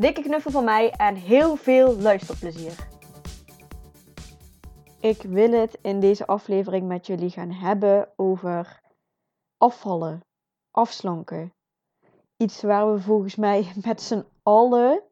Dikke 0.00 0.22
knuffel 0.22 0.50
van 0.50 0.64
mij 0.64 0.90
en 0.90 1.14
heel 1.14 1.56
veel 1.56 1.96
luisterplezier. 1.96 2.88
Ik 5.00 5.22
wil 5.22 5.52
het 5.52 5.78
in 5.82 6.00
deze 6.00 6.26
aflevering 6.26 6.88
met 6.88 7.06
jullie 7.06 7.30
gaan 7.30 7.50
hebben 7.50 8.08
over 8.16 8.80
afvallen, 9.58 10.20
afslanken. 10.70 11.52
Iets 12.36 12.62
waar 12.62 12.92
we 12.92 13.00
volgens 13.00 13.36
mij 13.36 13.72
met 13.86 14.02
z'n 14.02 14.24
allen 14.42 15.02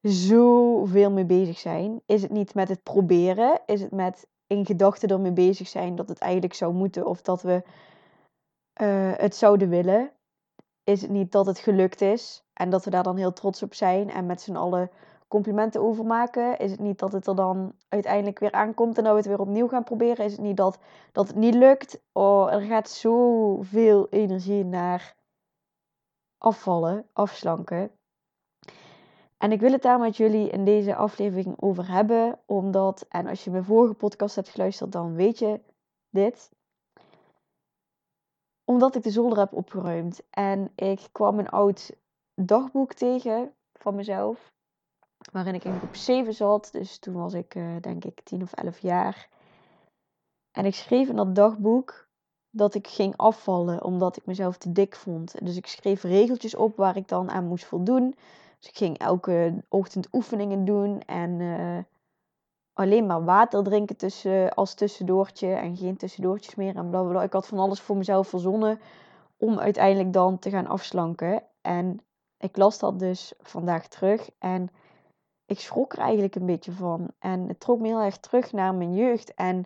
zoveel 0.00 1.10
mee 1.10 1.26
bezig 1.26 1.58
zijn. 1.58 2.02
Is 2.06 2.22
het 2.22 2.30
niet 2.30 2.54
met 2.54 2.68
het 2.68 2.82
proberen? 2.82 3.60
Is 3.66 3.80
het 3.80 3.92
met 3.92 4.26
in 4.46 4.66
gedachten 4.66 5.08
ermee 5.08 5.32
bezig 5.32 5.68
zijn 5.68 5.96
dat 5.96 6.08
het 6.08 6.18
eigenlijk 6.18 6.54
zou 6.54 6.74
moeten 6.74 7.06
of 7.06 7.22
dat 7.22 7.42
we 7.42 7.62
uh, 8.80 9.12
het 9.16 9.34
zouden 9.34 9.68
willen? 9.68 10.12
Is 10.84 11.02
het 11.02 11.10
niet 11.10 11.32
dat 11.32 11.46
het 11.46 11.58
gelukt 11.58 12.00
is 12.00 12.44
en 12.56 12.70
dat 12.70 12.84
we 12.84 12.90
daar 12.90 13.02
dan 13.02 13.16
heel 13.16 13.32
trots 13.32 13.62
op 13.62 13.74
zijn 13.74 14.10
en 14.10 14.26
met 14.26 14.40
z'n 14.40 14.56
allen 14.56 14.90
complimenten 15.28 15.80
over 15.80 16.04
maken? 16.04 16.58
Is 16.58 16.70
het 16.70 16.80
niet 16.80 16.98
dat 16.98 17.12
het 17.12 17.26
er 17.26 17.36
dan 17.36 17.74
uiteindelijk 17.88 18.38
weer 18.38 18.52
aankomt 18.52 18.98
en 18.98 19.04
dat 19.04 19.12
we 19.12 19.18
het 19.18 19.26
weer 19.26 19.40
opnieuw 19.40 19.68
gaan 19.68 19.84
proberen? 19.84 20.24
Is 20.24 20.32
het 20.32 20.40
niet 20.40 20.56
dat, 20.56 20.78
dat 21.12 21.26
het 21.26 21.36
niet 21.36 21.54
lukt? 21.54 22.02
Oh, 22.12 22.52
er 22.52 22.60
gaat 22.60 22.90
zoveel 22.90 24.08
energie 24.08 24.64
naar 24.64 25.16
afvallen, 26.38 27.06
afslanken. 27.12 27.90
En 29.38 29.52
ik 29.52 29.60
wil 29.60 29.72
het 29.72 29.82
daar 29.82 29.98
met 29.98 30.16
jullie 30.16 30.50
in 30.50 30.64
deze 30.64 30.94
aflevering 30.94 31.60
over 31.60 31.90
hebben, 31.90 32.40
omdat, 32.46 33.06
en 33.08 33.26
als 33.26 33.44
je 33.44 33.50
mijn 33.50 33.64
vorige 33.64 33.94
podcast 33.94 34.34
hebt 34.34 34.48
geluisterd, 34.48 34.92
dan 34.92 35.14
weet 35.14 35.38
je 35.38 35.60
dit. 36.10 36.50
Omdat 38.64 38.94
ik 38.94 39.02
de 39.02 39.10
zolder 39.10 39.38
heb 39.38 39.52
opgeruimd 39.52 40.22
en 40.30 40.72
ik 40.74 41.08
kwam 41.12 41.38
een 41.38 41.48
oud 41.48 41.96
dagboek 42.36 42.92
tegen 42.92 43.52
van 43.72 43.94
mezelf 43.94 44.52
waarin 45.32 45.54
ik 45.54 45.64
in 45.64 45.78
groep 45.78 45.96
7 45.96 46.34
zat. 46.34 46.68
Dus 46.72 46.98
toen 46.98 47.14
was 47.14 47.34
ik 47.34 47.54
uh, 47.54 47.76
denk 47.80 48.04
ik 48.04 48.20
10 48.24 48.42
of 48.42 48.52
11 48.52 48.78
jaar. 48.78 49.28
En 50.52 50.64
ik 50.64 50.74
schreef 50.74 51.08
in 51.08 51.16
dat 51.16 51.34
dagboek 51.34 52.08
dat 52.50 52.74
ik 52.74 52.86
ging 52.86 53.16
afvallen 53.16 53.84
omdat 53.84 54.16
ik 54.16 54.26
mezelf 54.26 54.56
te 54.56 54.72
dik 54.72 54.96
vond. 54.96 55.44
Dus 55.44 55.56
ik 55.56 55.66
schreef 55.66 56.02
regeltjes 56.02 56.54
op 56.54 56.76
waar 56.76 56.96
ik 56.96 57.08
dan 57.08 57.30
aan 57.30 57.46
moest 57.46 57.64
voldoen. 57.64 58.14
Dus 58.58 58.68
ik 58.68 58.76
ging 58.76 58.98
elke 58.98 59.64
ochtend 59.68 60.08
oefeningen 60.12 60.64
doen 60.64 61.00
en 61.00 61.30
uh, 61.40 61.78
alleen 62.72 63.06
maar 63.06 63.24
water 63.24 63.62
drinken 63.62 63.96
tussen, 63.96 64.54
als 64.54 64.74
tussendoortje 64.74 65.52
en 65.52 65.76
geen 65.76 65.96
tussendoortjes 65.96 66.54
meer 66.54 66.76
en 66.76 66.90
blablabla. 66.90 67.22
Ik 67.22 67.32
had 67.32 67.46
van 67.46 67.58
alles 67.58 67.80
voor 67.80 67.96
mezelf 67.96 68.28
verzonnen 68.28 68.80
om 69.36 69.58
uiteindelijk 69.58 70.12
dan 70.12 70.38
te 70.38 70.50
gaan 70.50 70.66
afslanken. 70.66 71.42
En 71.60 72.00
ik 72.46 72.56
las 72.56 72.78
dat 72.78 72.98
dus 72.98 73.32
vandaag 73.38 73.88
terug 73.88 74.30
en 74.38 74.70
ik 75.46 75.60
schrok 75.60 75.92
er 75.92 75.98
eigenlijk 75.98 76.34
een 76.34 76.46
beetje 76.46 76.72
van. 76.72 77.10
En 77.18 77.48
het 77.48 77.60
trok 77.60 77.80
me 77.80 77.86
heel 77.86 78.00
erg 78.00 78.18
terug 78.18 78.52
naar 78.52 78.74
mijn 78.74 78.94
jeugd. 78.94 79.34
En 79.34 79.64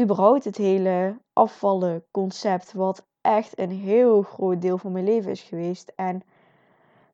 überhaupt 0.00 0.44
het 0.44 0.56
hele 0.56 1.20
afvallen 1.32 2.06
concept, 2.10 2.72
wat 2.72 3.06
echt 3.20 3.58
een 3.58 3.70
heel 3.70 4.22
groot 4.22 4.60
deel 4.60 4.78
van 4.78 4.92
mijn 4.92 5.04
leven 5.04 5.30
is 5.30 5.42
geweest. 5.42 5.92
En 5.94 6.22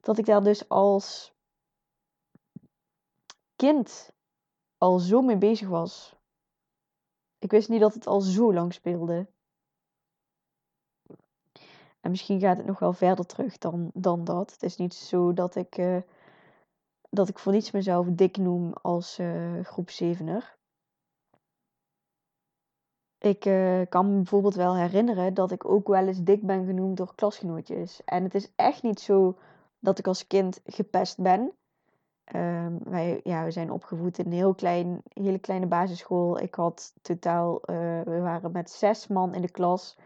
dat 0.00 0.18
ik 0.18 0.26
daar 0.26 0.42
dus 0.42 0.68
als 0.68 1.34
kind 3.56 4.12
al 4.78 4.98
zo 4.98 5.22
mee 5.22 5.38
bezig 5.38 5.68
was. 5.68 6.16
Ik 7.38 7.50
wist 7.50 7.68
niet 7.68 7.80
dat 7.80 7.94
het 7.94 8.06
al 8.06 8.20
zo 8.20 8.52
lang 8.52 8.74
speelde. 8.74 9.26
En 12.02 12.10
misschien 12.10 12.40
gaat 12.40 12.56
het 12.56 12.66
nog 12.66 12.78
wel 12.78 12.92
verder 12.92 13.26
terug 13.26 13.58
dan, 13.58 13.90
dan 13.94 14.24
dat. 14.24 14.52
Het 14.52 14.62
is 14.62 14.76
niet 14.76 14.94
zo 14.94 15.32
dat 15.32 15.54
ik 15.56 15.78
uh, 15.78 15.96
dat 17.10 17.28
ik 17.28 17.38
voor 17.38 17.52
niets 17.52 17.70
mezelf 17.70 18.06
dik 18.10 18.36
noem 18.36 18.72
als 18.72 19.18
uh, 19.18 19.64
groep 19.64 19.90
7er. 19.90 20.60
Ik 23.18 23.44
uh, 23.44 23.80
kan 23.88 24.08
me 24.08 24.16
bijvoorbeeld 24.16 24.54
wel 24.54 24.76
herinneren 24.76 25.34
dat 25.34 25.50
ik 25.50 25.64
ook 25.64 25.88
wel 25.88 26.06
eens 26.06 26.22
dik 26.22 26.46
ben 26.46 26.66
genoemd 26.66 26.96
door 26.96 27.14
klasgenootjes. 27.14 28.04
En 28.04 28.22
het 28.22 28.34
is 28.34 28.52
echt 28.56 28.82
niet 28.82 29.00
zo 29.00 29.38
dat 29.78 29.98
ik 29.98 30.06
als 30.06 30.26
kind 30.26 30.60
gepest 30.64 31.20
ben. 31.22 31.52
Um, 32.34 32.78
wij 32.84 33.20
ja, 33.24 33.44
we 33.44 33.50
zijn 33.50 33.70
opgevoed 33.70 34.18
in 34.18 34.26
een 34.26 34.32
heel 34.32 34.54
klein, 34.54 35.02
hele 35.12 35.38
kleine 35.38 35.66
basisschool. 35.66 36.38
Ik 36.38 36.54
had 36.54 36.94
totaal, 37.02 37.60
we 38.04 38.20
waren 38.22 38.52
met 38.52 38.70
zes 38.70 39.06
man 39.06 39.34
in 39.34 39.42
de 39.42 39.50
klas. 39.50 39.98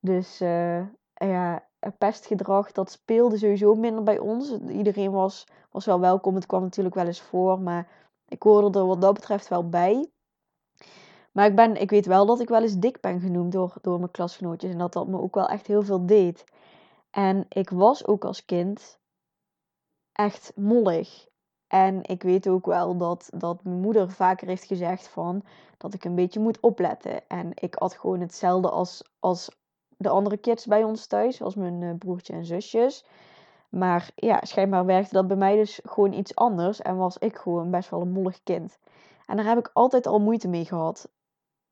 Dus 0.00 0.40
ja, 1.26 1.68
pestgedrag, 1.98 2.72
dat 2.72 2.90
speelde 2.90 3.38
sowieso 3.38 3.74
minder 3.74 4.02
bij 4.02 4.18
ons. 4.18 4.58
Iedereen 4.68 5.10
was, 5.10 5.46
was 5.70 5.84
wel 5.84 6.00
welkom. 6.00 6.34
Het 6.34 6.46
kwam 6.46 6.62
natuurlijk 6.62 6.94
wel 6.94 7.06
eens 7.06 7.20
voor, 7.20 7.60
maar 7.60 7.88
ik 8.28 8.42
hoorde 8.42 8.78
er 8.78 8.86
wat 8.86 9.00
dat 9.00 9.14
betreft 9.14 9.48
wel 9.48 9.68
bij. 9.68 10.10
Maar 11.32 11.46
ik, 11.46 11.54
ben, 11.54 11.80
ik 11.80 11.90
weet 11.90 12.06
wel 12.06 12.26
dat 12.26 12.40
ik 12.40 12.48
wel 12.48 12.62
eens 12.62 12.78
dik 12.78 13.00
ben 13.00 13.20
genoemd 13.20 13.52
door, 13.52 13.74
door 13.80 13.98
mijn 13.98 14.10
klasgenootjes. 14.10 14.72
En 14.72 14.78
dat 14.78 14.92
dat 14.92 15.08
me 15.08 15.20
ook 15.20 15.34
wel 15.34 15.48
echt 15.48 15.66
heel 15.66 15.82
veel 15.82 16.06
deed. 16.06 16.44
En 17.10 17.46
ik 17.48 17.70
was 17.70 18.06
ook 18.06 18.24
als 18.24 18.44
kind 18.44 18.98
echt 20.12 20.52
mollig. 20.56 21.26
En 21.66 21.98
ik 22.02 22.22
weet 22.22 22.48
ook 22.48 22.66
wel 22.66 22.96
dat, 22.96 23.30
dat 23.34 23.64
mijn 23.64 23.80
moeder 23.80 24.10
vaker 24.10 24.46
heeft 24.46 24.64
gezegd 24.64 25.08
van 25.08 25.44
dat 25.78 25.94
ik 25.94 26.04
een 26.04 26.14
beetje 26.14 26.40
moet 26.40 26.60
opletten. 26.60 27.28
En 27.28 27.50
ik 27.54 27.74
had 27.74 27.94
gewoon 27.94 28.20
hetzelfde 28.20 28.70
als, 28.70 29.04
als 29.18 29.61
de 29.96 30.08
andere 30.08 30.36
kids 30.36 30.66
bij 30.66 30.84
ons 30.84 31.06
thuis, 31.06 31.36
zoals 31.36 31.54
mijn 31.54 31.80
uh, 31.80 31.90
broertje 31.98 32.32
en 32.32 32.44
zusjes. 32.44 33.04
Maar 33.68 34.10
ja, 34.14 34.40
schijnbaar 34.42 34.86
werkte 34.86 35.14
dat 35.14 35.26
bij 35.26 35.36
mij 35.36 35.56
dus 35.56 35.80
gewoon 35.84 36.12
iets 36.12 36.34
anders 36.34 36.80
en 36.80 36.96
was 36.96 37.18
ik 37.18 37.36
gewoon 37.36 37.70
best 37.70 37.90
wel 37.90 38.00
een 38.00 38.12
mollig 38.12 38.42
kind. 38.42 38.78
En 39.26 39.36
daar 39.36 39.46
heb 39.46 39.58
ik 39.58 39.70
altijd 39.72 40.06
al 40.06 40.20
moeite 40.20 40.48
mee 40.48 40.64
gehad. 40.64 41.08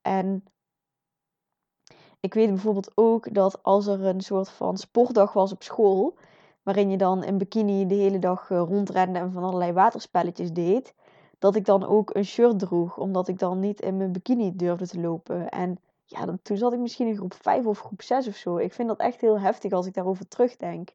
En 0.02 0.44
ik 2.20 2.34
weet 2.34 2.48
bijvoorbeeld 2.48 2.92
ook 2.94 3.34
dat 3.34 3.62
als 3.62 3.86
er 3.86 4.04
een 4.04 4.20
soort 4.20 4.48
van 4.48 4.76
sportdag 4.76 5.32
was 5.32 5.52
op 5.52 5.62
school, 5.62 6.14
waarin 6.62 6.90
je 6.90 6.96
dan 6.96 7.24
in 7.24 7.38
bikini 7.38 7.86
de 7.86 7.94
hele 7.94 8.18
dag 8.18 8.50
eh, 8.50 8.58
rondrende 8.58 9.18
en 9.18 9.32
van 9.32 9.42
allerlei 9.42 9.72
waterspelletjes 9.72 10.52
deed, 10.52 10.94
dat 11.38 11.56
ik 11.56 11.64
dan 11.64 11.84
ook 11.84 12.14
een 12.14 12.24
shirt 12.24 12.58
droeg, 12.58 12.96
omdat 12.96 13.28
ik 13.28 13.38
dan 13.38 13.60
niet 13.60 13.80
in 13.80 13.96
mijn 13.96 14.12
bikini 14.12 14.56
durfde 14.56 14.86
te 14.86 15.00
lopen. 15.00 15.48
En 15.48 15.78
ja, 16.10 16.36
toen 16.42 16.56
zat 16.56 16.72
ik 16.72 16.78
misschien 16.78 17.06
in 17.06 17.16
groep 17.16 17.34
5 17.34 17.66
of 17.66 17.80
groep 17.80 18.02
6 18.02 18.28
of 18.28 18.36
zo. 18.36 18.56
Ik 18.56 18.72
vind 18.72 18.88
dat 18.88 18.98
echt 18.98 19.20
heel 19.20 19.40
heftig 19.40 19.72
als 19.72 19.86
ik 19.86 19.94
daarover 19.94 20.28
terugdenk. 20.28 20.90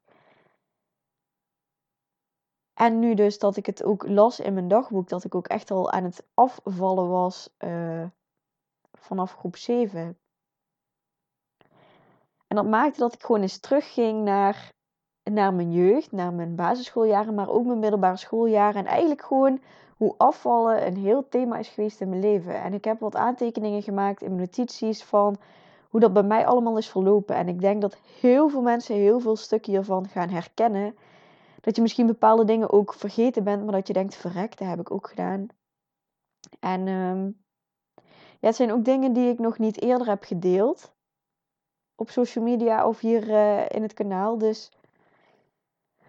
En 2.74 2.98
nu 2.98 3.14
dus 3.14 3.38
dat 3.38 3.56
ik 3.56 3.66
het 3.66 3.84
ook 3.84 4.08
las 4.08 4.40
in 4.40 4.54
mijn 4.54 4.68
dagboek, 4.68 5.08
dat 5.08 5.24
ik 5.24 5.34
ook 5.34 5.46
echt 5.46 5.70
al 5.70 5.90
aan 5.90 6.04
het 6.04 6.26
afvallen 6.34 7.08
was 7.08 7.48
uh, 7.58 8.04
vanaf 8.92 9.34
groep 9.34 9.56
7. 9.56 10.18
En 12.46 12.56
dat 12.56 12.66
maakte 12.66 13.00
dat 13.00 13.14
ik 13.14 13.22
gewoon 13.22 13.42
eens 13.42 13.58
terugging 13.58 14.24
naar, 14.24 14.72
naar 15.22 15.54
mijn 15.54 15.72
jeugd, 15.72 16.12
naar 16.12 16.32
mijn 16.32 16.54
basisschooljaren, 16.54 17.34
maar 17.34 17.48
ook 17.48 17.64
mijn 17.66 17.78
middelbare 17.78 18.16
schooljaren. 18.16 18.80
En 18.80 18.86
eigenlijk 18.86 19.22
gewoon 19.22 19.60
hoe 19.96 20.14
afvallen 20.16 20.86
een 20.86 20.96
heel 20.96 21.28
thema 21.28 21.58
is 21.58 21.68
geweest 21.68 22.00
in 22.00 22.08
mijn 22.08 22.20
leven. 22.20 22.62
En 22.62 22.74
ik 22.74 22.84
heb 22.84 23.00
wat 23.00 23.16
aantekeningen 23.16 23.82
gemaakt 23.82 24.22
in 24.22 24.28
mijn 24.28 24.40
notities 24.40 25.04
van 25.04 25.36
hoe 25.90 26.00
dat 26.00 26.12
bij 26.12 26.22
mij 26.22 26.46
allemaal 26.46 26.78
is 26.78 26.88
verlopen. 26.88 27.36
En 27.36 27.48
ik 27.48 27.60
denk 27.60 27.80
dat 27.80 27.96
heel 28.20 28.48
veel 28.48 28.62
mensen 28.62 28.94
heel 28.94 29.20
veel 29.20 29.36
stukken 29.36 29.72
hiervan 29.72 30.08
gaan 30.08 30.28
herkennen. 30.28 30.96
Dat 31.60 31.76
je 31.76 31.82
misschien 31.82 32.06
bepaalde 32.06 32.44
dingen 32.44 32.72
ook 32.72 32.94
vergeten 32.94 33.44
bent, 33.44 33.62
maar 33.62 33.72
dat 33.72 33.86
je 33.86 33.92
denkt, 33.92 34.14
verrek, 34.14 34.58
dat 34.58 34.68
heb 34.68 34.80
ik 34.80 34.90
ook 34.90 35.08
gedaan. 35.08 35.46
En 36.60 36.88
um, 36.88 37.44
ja, 38.40 38.46
het 38.48 38.56
zijn 38.56 38.72
ook 38.72 38.84
dingen 38.84 39.12
die 39.12 39.28
ik 39.28 39.38
nog 39.38 39.58
niet 39.58 39.80
eerder 39.82 40.06
heb 40.06 40.24
gedeeld. 40.24 40.94
Op 41.94 42.10
social 42.10 42.44
media 42.44 42.88
of 42.88 43.00
hier 43.00 43.28
uh, 43.28 43.68
in 43.68 43.82
het 43.82 43.94
kanaal. 43.94 44.38
Dus 44.38 44.72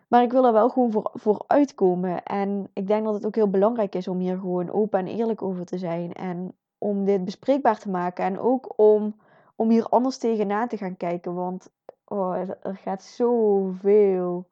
maar 0.08 0.24
ik 0.24 0.32
wil 0.32 0.46
er 0.46 0.54
wel 0.54 0.70
gewoon 0.70 0.92
voor, 0.92 1.12
voor 1.14 1.44
uitkomen. 1.48 2.24
En 2.24 2.70
ik 2.74 2.88
denk 2.88 3.06
dat 3.06 3.14
het 3.14 3.26
ook 3.26 3.36
heel 3.36 3.50
belangrijk 3.50 3.96
is 3.96 4.08
om 4.08 4.20
hier 4.20 4.38
gewoon 4.38 4.72
open 4.72 5.00
en 5.00 5.08
eerlijk 5.08 5.42
over 5.42 5.66
te 5.66 5.78
zijn. 5.78 6.14
En 6.14 6.56
om 6.78 7.06
dit 7.06 7.26
bespreekbaar 7.26 7.80
te 7.80 7.90
maken. 7.90 8.26
En 8.26 8.40
ook 8.40 8.74
om, 8.76 9.16
om 9.56 9.70
hier 9.70 9.86
anders 9.86 10.18
tegenaan 10.18 10.68
te 10.68 10.78
gaan 10.78 10.98
kijken. 10.98 11.34
Want 11.34 11.70
oh, 12.06 12.36
er 12.62 12.78
gaat 12.78 13.04
zoveel 13.04 14.48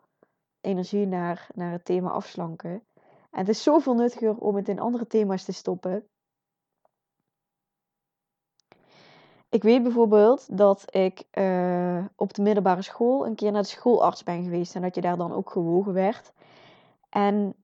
energie 0.62 1.07
naar, 1.07 1.48
naar 1.54 1.72
het 1.72 1.86
thema 1.86 2.10
afslanken. 2.10 2.84
En 3.31 3.40
het 3.40 3.50
is 3.50 3.63
zoveel 3.63 3.96
nuttiger 3.96 4.38
om 4.38 4.56
het 4.56 4.69
in 4.69 4.80
andere 4.80 5.08
thema's 5.08 5.46
te 5.46 5.54
stoppen. 5.54 6.08
Ik 9.56 9.63
weet 9.63 9.84
bijvoorbeeld 9.84 10.57
dat 10.57 10.96
ik 10.96 11.24
uh, 11.34 12.06
op 12.16 12.34
de 12.34 12.42
middelbare 12.42 12.81
school 12.81 13.25
een 13.25 13.36
keer 13.36 13.52
naar 13.52 13.62
de 13.62 13.68
schoolarts 13.68 14.24
ben 14.24 14.44
geweest 14.44 14.75
en 14.75 14.81
dat 14.81 14.96
je 14.96 15.02
daar 15.02 15.18
dan 15.18 15.34
ook 15.34 15.50
gewogen 15.50 15.94
werd. 15.94 16.34
En 17.10 17.56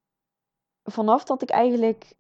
vanaf 0.83 1.23
dat 1.23 1.41
ik 1.41 1.49
eigenlijk 1.49 2.13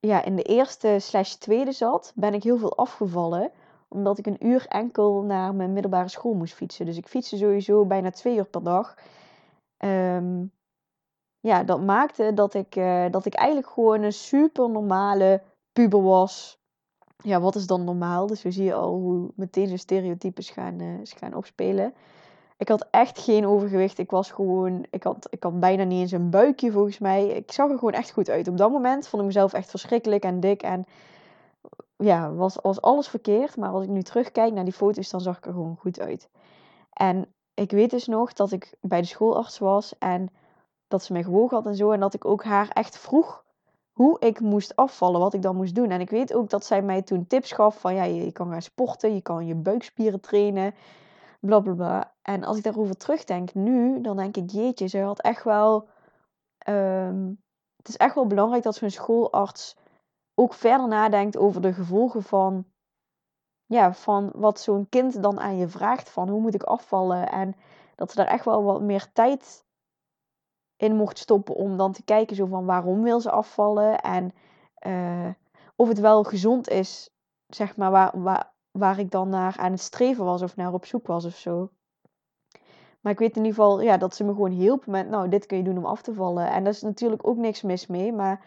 ja, 0.00 0.24
in 0.24 0.36
de 0.36 0.42
eerste 0.42 0.96
slash 0.98 1.32
tweede 1.32 1.72
zat, 1.72 2.12
ben 2.14 2.34
ik 2.34 2.42
heel 2.42 2.58
veel 2.58 2.76
afgevallen. 2.76 3.50
Omdat 3.88 4.18
ik 4.18 4.26
een 4.26 4.46
uur 4.46 4.66
enkel 4.66 5.22
naar 5.22 5.54
mijn 5.54 5.72
middelbare 5.72 6.08
school 6.08 6.34
moest 6.34 6.54
fietsen. 6.54 6.86
Dus 6.86 6.96
ik 6.96 7.06
fietste 7.06 7.36
sowieso 7.36 7.84
bijna 7.84 8.10
twee 8.10 8.36
uur 8.36 8.46
per 8.46 8.62
dag. 8.62 8.94
Um, 9.84 10.52
ja, 11.40 11.62
dat 11.62 11.80
maakte 11.80 12.34
dat 12.34 12.54
ik, 12.54 12.76
uh, 12.76 13.10
dat 13.10 13.26
ik 13.26 13.34
eigenlijk 13.34 13.68
gewoon 13.68 14.02
een 14.02 14.12
super 14.12 14.70
normale 14.70 15.42
puber 15.72 16.02
was. 16.02 16.62
Ja, 17.26 17.40
wat 17.40 17.54
is 17.54 17.66
dan 17.66 17.84
normaal? 17.84 18.26
Dus 18.26 18.42
we 18.42 18.50
zie 18.50 18.64
je 18.64 18.74
al 18.74 18.94
hoe 18.94 19.30
meteen 19.34 19.68
zo'n 19.68 19.78
stereotypes 19.78 20.50
gaan, 20.50 20.80
uh, 20.80 21.00
gaan 21.02 21.34
opspelen. 21.34 21.94
Ik 22.56 22.68
had 22.68 22.86
echt 22.90 23.18
geen 23.18 23.46
overgewicht. 23.46 23.98
Ik 23.98 24.10
was 24.10 24.30
gewoon. 24.30 24.86
Ik 24.90 25.02
had, 25.02 25.26
ik 25.30 25.42
had 25.42 25.60
bijna 25.60 25.84
niet 25.84 26.00
eens 26.00 26.12
een 26.12 26.30
buikje 26.30 26.72
volgens 26.72 26.98
mij. 26.98 27.26
Ik 27.26 27.52
zag 27.52 27.70
er 27.70 27.78
gewoon 27.78 27.92
echt 27.92 28.12
goed 28.12 28.30
uit. 28.30 28.48
Op 28.48 28.56
dat 28.56 28.70
moment 28.70 29.08
vond 29.08 29.22
ik 29.22 29.28
mezelf 29.28 29.52
echt 29.52 29.70
verschrikkelijk 29.70 30.24
en 30.24 30.40
dik. 30.40 30.62
En 30.62 30.84
ja, 31.96 32.32
was, 32.32 32.58
was 32.62 32.80
alles 32.80 33.08
verkeerd. 33.08 33.56
Maar 33.56 33.70
als 33.70 33.84
ik 33.84 33.90
nu 33.90 34.02
terugkijk 34.02 34.52
naar 34.52 34.64
die 34.64 34.72
foto's, 34.72 35.10
dan 35.10 35.20
zag 35.20 35.36
ik 35.36 35.46
er 35.46 35.52
gewoon 35.52 35.76
goed 35.76 36.00
uit. 36.00 36.28
En 36.92 37.26
ik 37.54 37.70
weet 37.70 37.90
dus 37.90 38.06
nog 38.06 38.32
dat 38.32 38.52
ik 38.52 38.74
bij 38.80 39.00
de 39.00 39.06
schoolarts 39.06 39.58
was 39.58 39.98
en 39.98 40.28
dat 40.88 41.02
ze 41.02 41.12
mij 41.12 41.22
gewogen 41.22 41.56
had 41.56 41.66
en 41.66 41.76
zo. 41.76 41.90
En 41.90 42.00
dat 42.00 42.14
ik 42.14 42.24
ook 42.24 42.44
haar 42.44 42.68
echt 42.68 42.98
vroeg 42.98 43.43
hoe 43.94 44.16
ik 44.20 44.40
moest 44.40 44.76
afvallen, 44.76 45.20
wat 45.20 45.34
ik 45.34 45.42
dan 45.42 45.56
moest 45.56 45.74
doen. 45.74 45.90
En 45.90 46.00
ik 46.00 46.10
weet 46.10 46.34
ook 46.34 46.50
dat 46.50 46.64
zij 46.64 46.82
mij 46.82 47.02
toen 47.02 47.26
tips 47.26 47.52
gaf 47.52 47.80
van 47.80 47.94
ja, 47.94 48.04
je, 48.04 48.24
je 48.24 48.32
kan 48.32 48.50
gaan 48.50 48.62
sporten, 48.62 49.14
je 49.14 49.20
kan 49.20 49.46
je 49.46 49.54
buikspieren 49.54 50.20
trainen 50.20 50.74
blablabla. 51.40 52.14
En 52.22 52.44
als 52.44 52.56
ik 52.56 52.62
daarover 52.62 52.96
terugdenk 52.96 53.54
nu, 53.54 54.00
dan 54.00 54.16
denk 54.16 54.36
ik, 54.36 54.50
jeetje, 54.50 54.86
ze 54.86 54.98
had 54.98 55.20
echt 55.20 55.44
wel. 55.44 55.88
Ehm, 56.58 57.32
het 57.76 57.88
is 57.88 57.96
echt 57.96 58.14
wel 58.14 58.26
belangrijk 58.26 58.62
dat 58.62 58.74
zo'n 58.74 58.90
schoolarts 58.90 59.76
ook 60.34 60.54
verder 60.54 60.88
nadenkt 60.88 61.36
over 61.36 61.60
de 61.60 61.72
gevolgen 61.72 62.22
van. 62.22 62.64
Ja, 63.66 63.94
van 63.94 64.30
wat 64.34 64.60
zo'n 64.60 64.88
kind 64.88 65.22
dan 65.22 65.40
aan 65.40 65.56
je 65.56 65.68
vraagt: 65.68 66.10
van 66.10 66.28
hoe 66.28 66.40
moet 66.40 66.54
ik 66.54 66.62
afvallen? 66.62 67.28
En 67.28 67.56
dat 67.94 68.10
ze 68.10 68.16
daar 68.16 68.26
echt 68.26 68.44
wel 68.44 68.62
wat 68.64 68.80
meer 68.80 69.12
tijd 69.12 69.63
in 70.76 70.96
mocht 70.96 71.18
stoppen 71.18 71.54
om 71.54 71.76
dan 71.76 71.92
te 71.92 72.04
kijken 72.04 72.36
zo 72.36 72.46
van 72.46 72.64
waarom 72.64 73.02
wil 73.02 73.20
ze 73.20 73.30
afvallen 73.30 74.00
en 74.00 74.32
uh, 74.86 75.30
of 75.76 75.88
het 75.88 75.98
wel 75.98 76.24
gezond 76.24 76.68
is, 76.68 77.10
zeg 77.46 77.76
maar, 77.76 77.90
waar, 77.90 78.20
waar, 78.22 78.52
waar 78.70 78.98
ik 78.98 79.10
dan 79.10 79.28
naar 79.28 79.56
aan 79.56 79.72
het 79.72 79.80
streven 79.80 80.24
was 80.24 80.42
of 80.42 80.56
naar 80.56 80.72
op 80.72 80.84
zoek 80.84 81.06
was 81.06 81.24
of 81.24 81.36
zo. 81.36 81.70
Maar 83.00 83.12
ik 83.12 83.18
weet 83.18 83.36
in 83.36 83.44
ieder 83.44 83.54
geval 83.54 83.80
ja, 83.80 83.96
dat 83.96 84.14
ze 84.14 84.24
me 84.24 84.32
gewoon 84.32 84.50
hielp 84.50 84.86
met, 84.86 85.08
nou, 85.08 85.28
dit 85.28 85.46
kun 85.46 85.56
je 85.56 85.64
doen 85.64 85.78
om 85.78 85.84
af 85.84 86.02
te 86.02 86.14
vallen. 86.14 86.50
En 86.50 86.64
daar 86.64 86.72
is 86.72 86.82
natuurlijk 86.82 87.26
ook 87.26 87.36
niks 87.36 87.62
mis 87.62 87.86
mee, 87.86 88.12
maar 88.12 88.44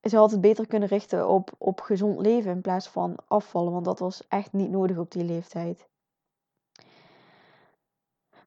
ze 0.00 0.16
had 0.16 0.30
het 0.30 0.40
beter 0.40 0.66
kunnen 0.66 0.88
richten 0.88 1.28
op, 1.28 1.50
op 1.58 1.80
gezond 1.80 2.20
leven 2.20 2.50
in 2.50 2.60
plaats 2.60 2.88
van 2.88 3.16
afvallen, 3.26 3.72
want 3.72 3.84
dat 3.84 3.98
was 3.98 4.28
echt 4.28 4.52
niet 4.52 4.70
nodig 4.70 4.98
op 4.98 5.10
die 5.10 5.24
leeftijd. 5.24 5.88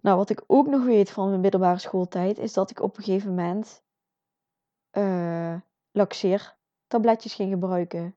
Nou, 0.02 0.18
wat 0.18 0.30
ik 0.30 0.44
ook 0.48 0.68
nog 0.68 0.84
weet 0.86 1.12
van 1.12 1.30
mijn 1.30 1.42
middelbare 1.42 1.80
schooltijd, 1.80 2.38
is 2.38 2.54
dat 2.54 2.70
ik 2.70 2.82
op 2.82 2.98
een 2.98 3.04
gegeven 3.04 3.30
moment 3.30 3.84
uh, 4.98 5.56
laxeertabletjes 5.92 7.34
ging 7.34 7.52
gebruiken 7.52 8.16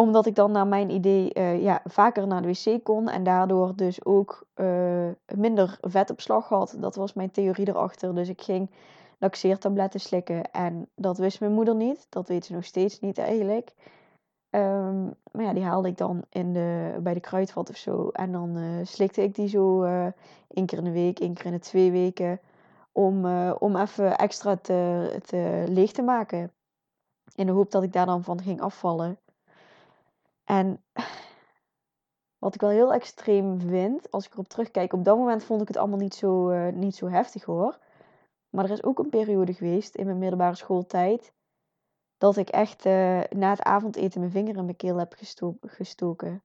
omdat 0.00 0.26
ik 0.26 0.34
dan 0.34 0.52
naar 0.52 0.66
mijn 0.66 0.90
idee 0.90 1.30
uh, 1.34 1.62
ja, 1.62 1.80
vaker 1.84 2.26
naar 2.26 2.42
de 2.42 2.48
wc 2.48 2.84
kon 2.84 3.08
en 3.08 3.24
daardoor 3.24 3.76
dus 3.76 4.04
ook 4.04 4.46
uh, 4.54 5.08
minder 5.34 5.78
vetopslag 5.80 6.48
had. 6.48 6.76
Dat 6.78 6.94
was 6.94 7.12
mijn 7.12 7.30
theorie 7.30 7.68
erachter. 7.68 8.14
Dus 8.14 8.28
ik 8.28 8.42
ging 8.42 8.70
laxeertabletten 9.18 10.00
slikken 10.00 10.50
en 10.50 10.88
dat 10.94 11.18
wist 11.18 11.40
mijn 11.40 11.52
moeder 11.52 11.74
niet. 11.74 12.06
Dat 12.08 12.28
weet 12.28 12.44
ze 12.44 12.52
nog 12.52 12.64
steeds 12.64 13.00
niet 13.00 13.18
eigenlijk. 13.18 13.74
Um, 14.50 15.14
maar 15.32 15.44
ja, 15.44 15.52
die 15.52 15.64
haalde 15.64 15.88
ik 15.88 15.96
dan 15.96 16.24
in 16.28 16.52
de, 16.52 16.98
bij 17.02 17.14
de 17.14 17.20
kruidvat 17.20 17.70
of 17.70 17.76
zo. 17.76 18.08
En 18.08 18.32
dan 18.32 18.56
uh, 18.56 18.86
slikte 18.86 19.22
ik 19.22 19.34
die 19.34 19.48
zo 19.48 19.82
één 20.48 20.66
keer 20.66 20.78
in 20.78 20.84
de 20.84 20.92
week, 20.92 21.20
één 21.20 21.34
keer 21.34 21.46
in 21.46 21.52
de 21.52 21.58
twee 21.58 21.90
weken. 21.90 22.40
Om, 22.92 23.26
om 23.50 23.76
even 23.76 24.18
extra 24.18 24.56
te, 24.56 25.20
te 25.26 25.64
leeg 25.68 25.92
te 25.92 26.02
maken. 26.02 26.52
In 27.34 27.46
de 27.46 27.52
hoop 27.52 27.70
dat 27.70 27.82
ik 27.82 27.92
daar 27.92 28.06
dan 28.06 28.24
van 28.24 28.42
ging 28.42 28.60
afvallen. 28.60 29.18
En 30.44 30.82
wat 32.38 32.54
ik 32.54 32.60
wel 32.60 32.70
heel 32.70 32.92
extreem 32.92 33.60
vind, 33.60 34.10
als 34.10 34.26
ik 34.26 34.32
erop 34.32 34.48
terugkijk, 34.48 34.92
op 34.92 35.04
dat 35.04 35.16
moment 35.16 35.44
vond 35.44 35.62
ik 35.62 35.68
het 35.68 35.76
allemaal 35.76 35.98
niet 35.98 36.14
zo, 36.14 36.50
niet 36.70 36.96
zo 36.96 37.08
heftig 37.08 37.44
hoor. 37.44 37.78
Maar 38.48 38.64
er 38.64 38.70
is 38.70 38.82
ook 38.82 38.98
een 38.98 39.08
periode 39.08 39.54
geweest 39.54 39.94
in 39.94 40.06
mijn 40.06 40.18
middelbare 40.18 40.54
schooltijd 40.56 41.32
dat 42.20 42.36
ik 42.36 42.48
echt 42.48 42.86
uh, 42.86 43.20
na 43.30 43.50
het 43.50 43.62
avondeten 43.62 44.20
mijn 44.20 44.32
vinger 44.32 44.56
in 44.56 44.64
mijn 44.64 44.76
keel 44.76 44.96
heb 44.96 45.12
gesto 45.12 45.56
gestoken. 45.60 46.42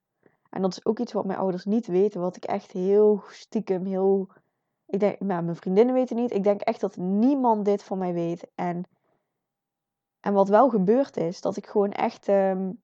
En 0.50 0.62
dat 0.62 0.72
is 0.72 0.86
ook 0.86 1.00
iets 1.00 1.14
wat 1.14 1.26
mijn 1.26 1.40
ouders 1.40 1.66
niet 1.66 1.88
weten, 1.88 2.22
wat 2.22 2.36
ik 2.36 2.46
echt 2.46 2.72
heel 2.72 3.24
stiekem, 3.30 3.86
heel. 3.86 4.28
Ik 4.86 5.00
denk, 5.00 5.20
nou, 5.20 5.44
mijn 5.44 5.56
vriendinnen 5.56 5.94
weten 5.94 6.16
niet. 6.16 6.32
Ik 6.32 6.44
denk 6.44 6.62
echt 6.62 6.82
dat 6.82 6.98
niemand 6.98 7.66
dit 7.66 7.84
van 7.84 7.98
mij 7.98 8.14
weet. 8.14 8.48
En, 8.56 8.84
en 10.20 10.34
wat 10.34 10.50
wel 10.50 10.70
gebeurd 10.70 11.18
is, 11.18 11.42
dat 11.42 11.58
ik 11.58 11.68
gewoon 11.68 11.92
echt. 11.92 12.28
Um, 12.28 12.84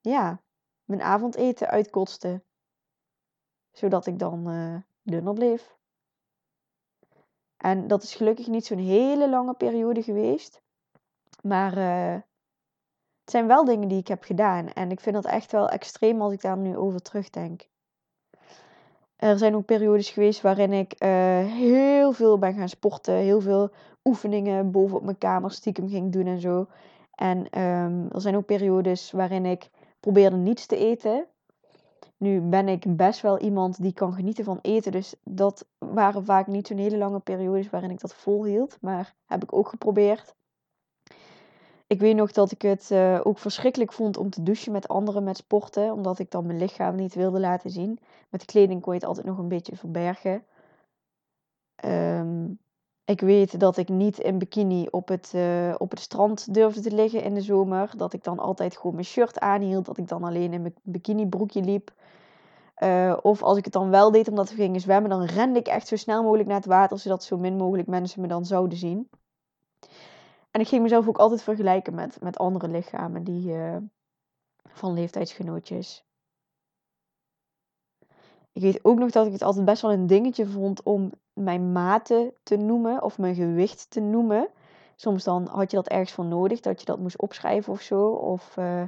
ja, 0.00 0.40
mijn 0.84 1.02
avondeten 1.02 1.68
uitkotste. 1.68 2.42
Zodat 3.72 4.06
ik 4.06 4.18
dan 4.18 4.50
uh, 4.50 4.76
dunner 5.02 5.34
bleef. 5.34 5.76
En 7.56 7.86
dat 7.86 8.02
is 8.02 8.14
gelukkig 8.14 8.46
niet 8.46 8.66
zo'n 8.66 8.78
hele 8.78 9.28
lange 9.28 9.54
periode 9.54 10.02
geweest. 10.02 10.63
Maar 11.46 11.78
uh, 11.78 12.12
het 13.20 13.30
zijn 13.30 13.46
wel 13.46 13.64
dingen 13.64 13.88
die 13.88 13.98
ik 13.98 14.08
heb 14.08 14.22
gedaan. 14.22 14.68
En 14.68 14.90
ik 14.90 15.00
vind 15.00 15.14
dat 15.14 15.24
echt 15.24 15.52
wel 15.52 15.68
extreem 15.68 16.20
als 16.20 16.32
ik 16.32 16.40
daar 16.40 16.56
nu 16.56 16.76
over 16.76 17.02
terugdenk. 17.02 17.68
Er 19.16 19.38
zijn 19.38 19.54
ook 19.54 19.64
periodes 19.64 20.10
geweest 20.10 20.40
waarin 20.40 20.72
ik 20.72 20.94
uh, 21.02 21.08
heel 21.52 22.12
veel 22.12 22.38
ben 22.38 22.54
gaan 22.54 22.68
sporten. 22.68 23.14
Heel 23.14 23.40
veel 23.40 23.70
oefeningen 24.04 24.70
boven 24.70 24.96
op 24.96 25.04
mijn 25.04 25.18
kamer 25.18 25.50
stiekem 25.50 25.88
ging 25.88 26.12
doen 26.12 26.26
en 26.26 26.40
zo. 26.40 26.66
En 27.14 27.60
um, 27.60 28.08
er 28.10 28.20
zijn 28.20 28.36
ook 28.36 28.46
periodes 28.46 29.10
waarin 29.10 29.46
ik 29.46 29.70
probeerde 30.00 30.36
niets 30.36 30.66
te 30.66 30.76
eten. 30.76 31.26
Nu 32.16 32.40
ben 32.40 32.68
ik 32.68 32.96
best 32.96 33.20
wel 33.20 33.38
iemand 33.38 33.82
die 33.82 33.92
kan 33.92 34.12
genieten 34.12 34.44
van 34.44 34.58
eten. 34.62 34.92
Dus 34.92 35.14
dat 35.22 35.66
waren 35.78 36.24
vaak 36.24 36.46
niet 36.46 36.66
zo'n 36.66 36.78
hele 36.78 36.96
lange 36.96 37.20
periodes 37.20 37.70
waarin 37.70 37.90
ik 37.90 38.00
dat 38.00 38.14
volhield. 38.14 38.78
Maar 38.80 39.14
heb 39.26 39.42
ik 39.42 39.52
ook 39.52 39.68
geprobeerd. 39.68 40.34
Ik 41.94 42.00
weet 42.00 42.16
nog 42.16 42.32
dat 42.32 42.50
ik 42.50 42.62
het 42.62 42.88
uh, 42.92 43.20
ook 43.22 43.38
verschrikkelijk 43.38 43.92
vond 43.92 44.16
om 44.16 44.30
te 44.30 44.42
douchen 44.42 44.72
met 44.72 44.88
anderen 44.88 45.24
met 45.24 45.36
sporten. 45.36 45.92
Omdat 45.92 46.18
ik 46.18 46.30
dan 46.30 46.46
mijn 46.46 46.58
lichaam 46.58 46.94
niet 46.94 47.14
wilde 47.14 47.40
laten 47.40 47.70
zien. 47.70 47.98
Met 48.30 48.44
kleding 48.44 48.80
kon 48.80 48.92
je 48.92 48.98
het 48.98 49.08
altijd 49.08 49.26
nog 49.26 49.38
een 49.38 49.48
beetje 49.48 49.76
verbergen. 49.76 50.44
Um, 51.84 52.58
ik 53.04 53.20
weet 53.20 53.60
dat 53.60 53.76
ik 53.76 53.88
niet 53.88 54.18
in 54.18 54.38
bikini 54.38 54.86
op 54.90 55.08
het, 55.08 55.32
uh, 55.34 55.74
op 55.78 55.90
het 55.90 56.00
strand 56.00 56.54
durfde 56.54 56.80
te 56.80 56.94
liggen 56.94 57.22
in 57.22 57.34
de 57.34 57.40
zomer. 57.40 57.92
Dat 57.96 58.12
ik 58.12 58.24
dan 58.24 58.38
altijd 58.38 58.76
gewoon 58.76 58.94
mijn 58.94 59.06
shirt 59.06 59.40
aanhield. 59.40 59.84
Dat 59.86 59.98
ik 59.98 60.08
dan 60.08 60.24
alleen 60.24 60.52
in 60.52 60.62
mijn 60.62 60.74
bikini 60.82 61.26
broekje 61.26 61.62
liep. 61.62 61.92
Uh, 62.78 63.16
of 63.22 63.42
als 63.42 63.58
ik 63.58 63.64
het 63.64 63.72
dan 63.72 63.90
wel 63.90 64.10
deed 64.10 64.28
omdat 64.28 64.50
we 64.50 64.56
gingen 64.56 64.80
zwemmen, 64.80 65.10
dan 65.10 65.24
rende 65.24 65.58
ik 65.58 65.66
echt 65.66 65.88
zo 65.88 65.96
snel 65.96 66.22
mogelijk 66.22 66.48
naar 66.48 66.56
het 66.56 66.66
water. 66.66 66.98
Zodat 66.98 67.24
zo 67.24 67.38
min 67.38 67.56
mogelijk 67.56 67.88
mensen 67.88 68.20
me 68.20 68.26
dan 68.26 68.44
zouden 68.44 68.78
zien. 68.78 69.08
En 70.54 70.60
ik 70.60 70.68
ging 70.68 70.82
mezelf 70.82 71.08
ook 71.08 71.18
altijd 71.18 71.42
vergelijken 71.42 71.94
met, 71.94 72.20
met 72.20 72.38
andere 72.38 72.68
lichamen 72.68 73.24
die, 73.24 73.52
uh, 73.52 73.76
van 74.68 74.92
leeftijdsgenootjes. 74.92 76.04
Ik 78.52 78.62
weet 78.62 78.84
ook 78.84 78.98
nog 78.98 79.10
dat 79.10 79.26
ik 79.26 79.32
het 79.32 79.42
altijd 79.42 79.64
best 79.64 79.82
wel 79.82 79.92
een 79.92 80.06
dingetje 80.06 80.46
vond 80.46 80.82
om 80.82 81.12
mijn 81.32 81.72
maten 81.72 82.34
te 82.42 82.56
noemen 82.56 83.02
of 83.02 83.18
mijn 83.18 83.34
gewicht 83.34 83.90
te 83.90 84.00
noemen. 84.00 84.48
Soms 84.96 85.24
dan 85.24 85.46
had 85.46 85.70
je 85.70 85.76
dat 85.76 85.88
ergens 85.88 86.12
voor 86.12 86.24
nodig, 86.24 86.60
dat 86.60 86.80
je 86.80 86.86
dat 86.86 86.98
moest 86.98 87.18
opschrijven 87.18 87.72
of 87.72 87.80
zo. 87.80 88.08
Of 88.08 88.56
uh, 88.56 88.82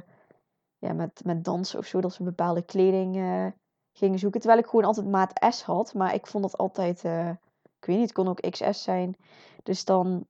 ja, 0.77 0.93
met, 0.93 1.21
met 1.23 1.43
dansen 1.43 1.79
of 1.79 1.85
zo, 1.85 2.01
dat 2.01 2.13
ze 2.13 2.23
bepaalde 2.23 2.61
kleding 2.61 3.15
uh, 3.15 3.47
gingen 3.91 4.19
zoeken. 4.19 4.39
Terwijl 4.39 4.61
ik 4.61 4.69
gewoon 4.69 4.85
altijd 4.85 5.07
maat 5.07 5.53
S 5.53 5.63
had, 5.63 5.93
maar 5.93 6.13
ik 6.13 6.27
vond 6.27 6.43
dat 6.43 6.57
altijd, 6.57 7.03
ik 7.79 7.85
weet 7.85 7.97
niet, 7.97 7.99
het 7.99 8.11
kon 8.11 8.27
ook 8.27 8.49
XS 8.49 8.83
zijn. 8.83 9.17
Dus 9.63 9.85
dan, 9.85 10.27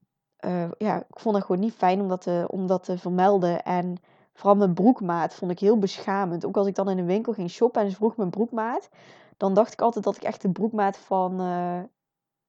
ja, 0.77 0.99
ik 0.99 1.19
vond 1.19 1.35
dat 1.35 1.45
gewoon 1.45 1.61
niet 1.61 1.73
fijn 1.73 2.01
om 2.01 2.07
dat, 2.07 2.21
te, 2.21 2.45
om 2.49 2.97
vermelden. 2.97 3.63
En 3.63 3.97
vooral 4.33 4.55
mijn 4.55 4.73
broekmaat 4.73 5.33
vond 5.33 5.51
ik 5.51 5.59
heel 5.59 5.79
beschamend. 5.79 6.45
Ook 6.45 6.57
als 6.57 6.67
ik 6.67 6.75
dan 6.75 6.89
in 6.89 6.97
een 6.97 7.05
winkel 7.05 7.33
ging 7.33 7.49
shoppen 7.49 7.81
en 7.81 7.89
ze 7.89 7.95
vroeg 7.95 8.17
mijn 8.17 8.29
broekmaat, 8.29 8.89
dan 9.37 9.53
dacht 9.53 9.73
ik 9.73 9.81
altijd 9.81 10.03
dat 10.03 10.15
ik 10.15 10.23
echt 10.23 10.41
de 10.41 10.51
broekmaat 10.51 10.97
van, 10.97 11.35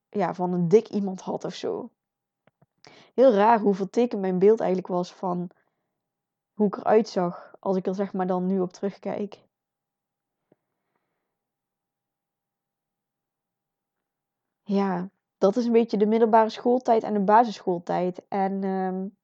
ja, 0.08 0.34
van 0.34 0.52
een 0.52 0.68
dik 0.68 0.88
iemand 0.88 1.20
had 1.20 1.44
of 1.44 1.54
zo. 1.54 1.90
Heel 3.14 3.32
raar 3.32 3.60
hoe 3.60 3.74
vertekend 3.74 4.20
mijn 4.20 4.38
beeld 4.38 4.60
eigenlijk 4.60 4.88
was 4.88 5.14
van 5.14 5.50
hoe 6.54 6.66
ik 6.66 6.76
eruit 6.76 7.08
zag 7.08 7.54
als 7.60 7.76
ik 7.76 7.86
er 7.86 7.94
zeg 7.94 8.12
maar 8.12 8.26
dan 8.26 8.46
nu 8.46 8.60
op 8.60 8.72
terugkijk. 8.72 9.46
Ja, 14.62 15.10
dat 15.38 15.56
is 15.56 15.66
een 15.66 15.72
beetje 15.72 15.96
de 15.96 16.06
middelbare 16.06 16.48
schooltijd 16.48 17.02
en 17.02 17.12
de 17.12 17.20
basisschooltijd. 17.20 18.28
En 18.28 18.64
um, 18.64 19.16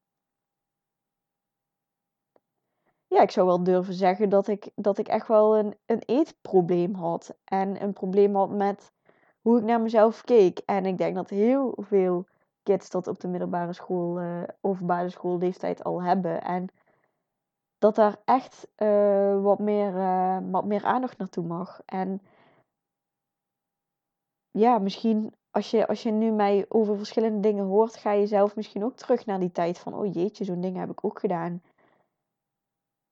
ja, 3.07 3.23
ik 3.23 3.31
zou 3.31 3.47
wel 3.47 3.63
durven 3.63 3.95
zeggen 3.95 4.29
dat 4.29 4.49
ik, 4.49 4.71
dat 4.75 4.99
ik 4.99 5.09
echt 5.09 5.29
wel 5.29 5.57
een, 5.57 5.77
een 5.87 6.03
eetprobleem 6.07 6.95
had. 6.95 7.37
En 7.45 7.83
een 7.83 7.93
probleem 7.93 8.35
had 8.35 8.51
met 8.51 8.93
hoe 9.41 9.59
ik 9.59 9.65
naar 9.65 9.81
mezelf 9.81 10.23
keek. 10.23 10.59
En 10.59 10.87
ik 10.87 10.99
denk 10.99 11.15
dat 11.15 11.31
heel 11.31 11.77
veel 11.81 12.27
kids 12.63 12.91
dat 12.91 13.07
op 13.07 13.21
de 13.21 13.29
middelbare 13.29 13.73
school 13.73 14.21
uh, 14.21 14.43
of 14.61 14.81
basisschoolleeftijd 14.81 15.85
al 15.85 16.03
hebben. 16.03 16.43
En 16.43 16.69
dat 17.79 17.95
daar 17.95 18.17
echt 18.25 18.69
uh, 18.77 19.43
wat, 19.43 19.59
meer, 19.59 19.95
uh, 19.95 20.39
wat 20.51 20.65
meer 20.65 20.85
aandacht 20.85 21.19
naartoe 21.19 21.45
mag. 21.45 21.81
En 21.85 22.23
ja, 24.51 24.79
misschien 24.79 25.35
als 25.55 25.71
je, 25.71 25.87
als 25.87 26.03
je 26.03 26.11
nu 26.11 26.31
mij 26.31 26.67
over 26.69 26.97
verschillende 26.97 27.41
dingen 27.41 27.65
hoort, 27.65 27.97
ga 27.97 28.13
je 28.13 28.27
zelf 28.27 28.57
misschien 28.57 28.85
ook 28.85 28.97
terug 28.97 29.27
naar 29.27 29.41
die 29.41 29.53
tijd 29.53 29.79
van, 29.79 29.95
oh 29.95 30.15
jeetje, 30.15 30.45
zo'n 30.45 30.61
ding 30.61 30.77
heb 30.77 30.91
ik 30.91 31.05
ook 31.05 31.19
gedaan. 31.19 31.63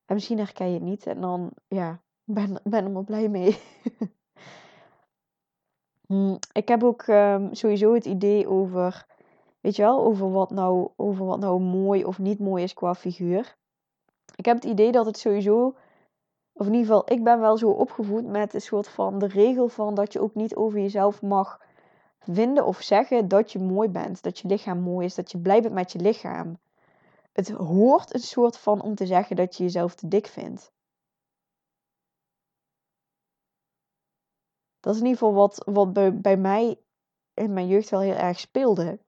En 0.04 0.14
misschien 0.14 0.38
herken 0.38 0.66
je 0.66 0.74
het 0.74 0.82
niet 0.82 1.06
en 1.06 1.20
dan, 1.20 1.50
ja, 1.68 2.00
ben, 2.24 2.60
ben 2.64 2.84
er 2.84 2.90
maar 2.90 3.04
blij 3.04 3.28
mee. 3.28 3.56
Hm, 6.06 6.36
ik 6.52 6.68
heb 6.68 6.82
ook 6.84 7.06
um, 7.06 7.54
sowieso 7.54 7.94
het 7.94 8.04
idee 8.04 8.48
over, 8.48 9.06
weet 9.60 9.76
je 9.76 9.82
wel, 9.82 10.04
over 10.04 10.30
wat, 10.30 10.50
nou, 10.50 10.88
over 10.96 11.26
wat 11.26 11.38
nou 11.38 11.60
mooi 11.60 12.04
of 12.04 12.18
niet 12.18 12.38
mooi 12.38 12.62
is 12.62 12.74
qua 12.74 12.94
figuur. 12.94 13.56
Ik 14.36 14.44
heb 14.44 14.54
het 14.54 14.64
idee 14.64 14.92
dat 14.92 15.06
het 15.06 15.18
sowieso, 15.18 15.76
of 16.52 16.66
in 16.66 16.72
ieder 16.72 16.86
geval, 16.86 17.12
ik 17.12 17.24
ben 17.24 17.40
wel 17.40 17.56
zo 17.56 17.70
opgevoed 17.70 18.26
met 18.26 18.54
een 18.54 18.60
soort 18.60 18.88
van 18.88 19.18
de 19.18 19.26
regel 19.26 19.68
van 19.68 19.94
dat 19.94 20.12
je 20.12 20.20
ook 20.20 20.34
niet 20.34 20.54
over 20.56 20.78
jezelf 20.80 21.22
mag 21.22 21.60
vinden 22.26 22.66
of 22.66 22.80
zeggen 22.80 23.28
dat 23.28 23.52
je 23.52 23.58
mooi 23.58 23.88
bent, 23.88 24.22
dat 24.22 24.38
je 24.38 24.48
lichaam 24.48 24.80
mooi 24.80 25.06
is, 25.06 25.14
dat 25.14 25.30
je 25.30 25.38
blij 25.38 25.62
bent 25.62 25.74
met 25.74 25.92
je 25.92 25.98
lichaam. 25.98 26.58
Het 27.32 27.50
hoort 27.50 28.14
een 28.14 28.20
soort 28.20 28.58
van 28.58 28.80
om 28.82 28.94
te 28.94 29.06
zeggen 29.06 29.36
dat 29.36 29.56
je 29.56 29.62
jezelf 29.62 29.94
te 29.94 30.08
dik 30.08 30.26
vindt. 30.26 30.72
Dat 34.80 34.94
is 34.94 35.00
in 35.00 35.06
ieder 35.06 35.18
geval 35.18 35.34
wat, 35.34 35.62
wat 35.64 35.92
bij, 35.92 36.20
bij 36.20 36.36
mij 36.36 36.80
in 37.34 37.52
mijn 37.52 37.66
jeugd 37.66 37.90
wel 37.90 38.00
heel 38.00 38.14
erg 38.14 38.38
speelde. 38.38 38.98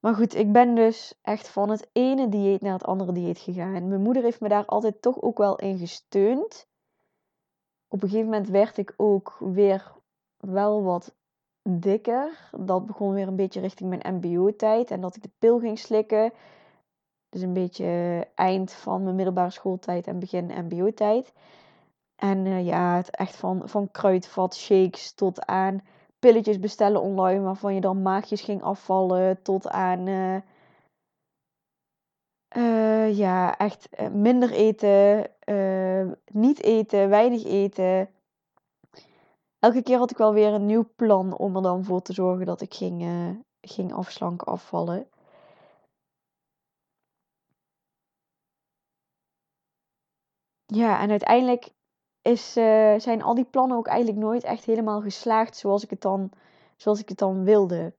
Maar 0.00 0.14
goed, 0.14 0.34
ik 0.34 0.52
ben 0.52 0.74
dus 0.74 1.18
echt 1.22 1.48
van 1.48 1.70
het 1.70 1.88
ene 1.92 2.28
dieet 2.28 2.60
naar 2.60 2.72
het 2.72 2.84
andere 2.84 3.12
dieet 3.12 3.38
gegaan. 3.38 3.88
Mijn 3.88 4.02
moeder 4.02 4.22
heeft 4.22 4.40
me 4.40 4.48
daar 4.48 4.64
altijd 4.64 5.02
toch 5.02 5.22
ook 5.22 5.38
wel 5.38 5.56
in 5.56 5.78
gesteund. 5.78 6.66
Op 7.88 8.02
een 8.02 8.08
gegeven 8.08 8.30
moment 8.30 8.48
werd 8.48 8.76
ik 8.76 8.94
ook 8.96 9.36
weer 9.38 9.95
wel 10.46 10.82
wat 10.82 11.14
dikker. 11.62 12.50
Dat 12.58 12.86
begon 12.86 13.12
weer 13.12 13.28
een 13.28 13.36
beetje 13.36 13.60
richting 13.60 13.88
mijn 13.88 14.14
MBO-tijd 14.14 14.90
en 14.90 15.00
dat 15.00 15.16
ik 15.16 15.22
de 15.22 15.30
pil 15.38 15.58
ging 15.58 15.78
slikken. 15.78 16.32
Dus 17.28 17.40
een 17.40 17.52
beetje 17.52 18.26
eind 18.34 18.72
van 18.72 19.02
mijn 19.02 19.16
middelbare 19.16 19.50
schooltijd 19.50 20.06
en 20.06 20.18
begin 20.18 20.64
MBO-tijd. 20.64 21.32
En 22.16 22.44
uh, 22.44 22.66
ja, 22.66 22.96
het 22.96 23.10
echt 23.10 23.36
van, 23.36 23.68
van 23.68 23.90
kruidvat, 23.90 24.56
shakes 24.56 25.12
tot 25.12 25.46
aan 25.46 25.80
pilletjes 26.18 26.60
bestellen 26.60 27.00
online 27.00 27.40
waarvan 27.40 27.74
je 27.74 27.80
dan 27.80 28.02
maagjes 28.02 28.40
ging 28.40 28.62
afvallen. 28.62 29.42
Tot 29.42 29.68
aan 29.68 30.06
uh, 30.06 30.36
uh, 32.56 33.16
ja, 33.16 33.58
echt 33.58 33.88
minder 34.12 34.50
eten, 34.52 35.30
niet 36.32 36.62
eten, 36.62 37.08
weinig 37.08 37.44
eten 37.44 38.08
elke 39.58 39.82
keer 39.82 39.98
had 39.98 40.10
ik 40.10 40.16
wel 40.16 40.32
weer 40.32 40.52
een 40.52 40.66
nieuw 40.66 40.92
plan 40.96 41.36
om 41.36 41.56
er 41.56 41.62
dan 41.62 41.84
voor 41.84 42.02
te 42.02 42.12
zorgen 42.12 42.46
dat 42.46 42.60
ik 42.60 42.74
ging, 42.74 43.02
uh, 43.02 43.30
ging 43.60 43.92
afslanken, 43.92 44.46
afvallen. 44.46 45.08
Ja, 50.66 51.00
en 51.00 51.10
uiteindelijk 51.10 51.70
is, 52.22 52.56
uh, 52.56 52.98
zijn 52.98 53.22
al 53.22 53.34
die 53.34 53.44
plannen 53.44 53.76
ook 53.76 53.86
eigenlijk 53.86 54.18
nooit 54.18 54.44
echt 54.44 54.64
helemaal 54.64 55.00
geslaagd 55.00 55.56
zoals 55.56 55.84
ik 55.84 55.90
het 55.90 56.00
dan, 56.00 56.30
zoals 56.76 57.00
ik 57.00 57.08
het 57.08 57.18
dan 57.18 57.44
wilde. 57.44 57.94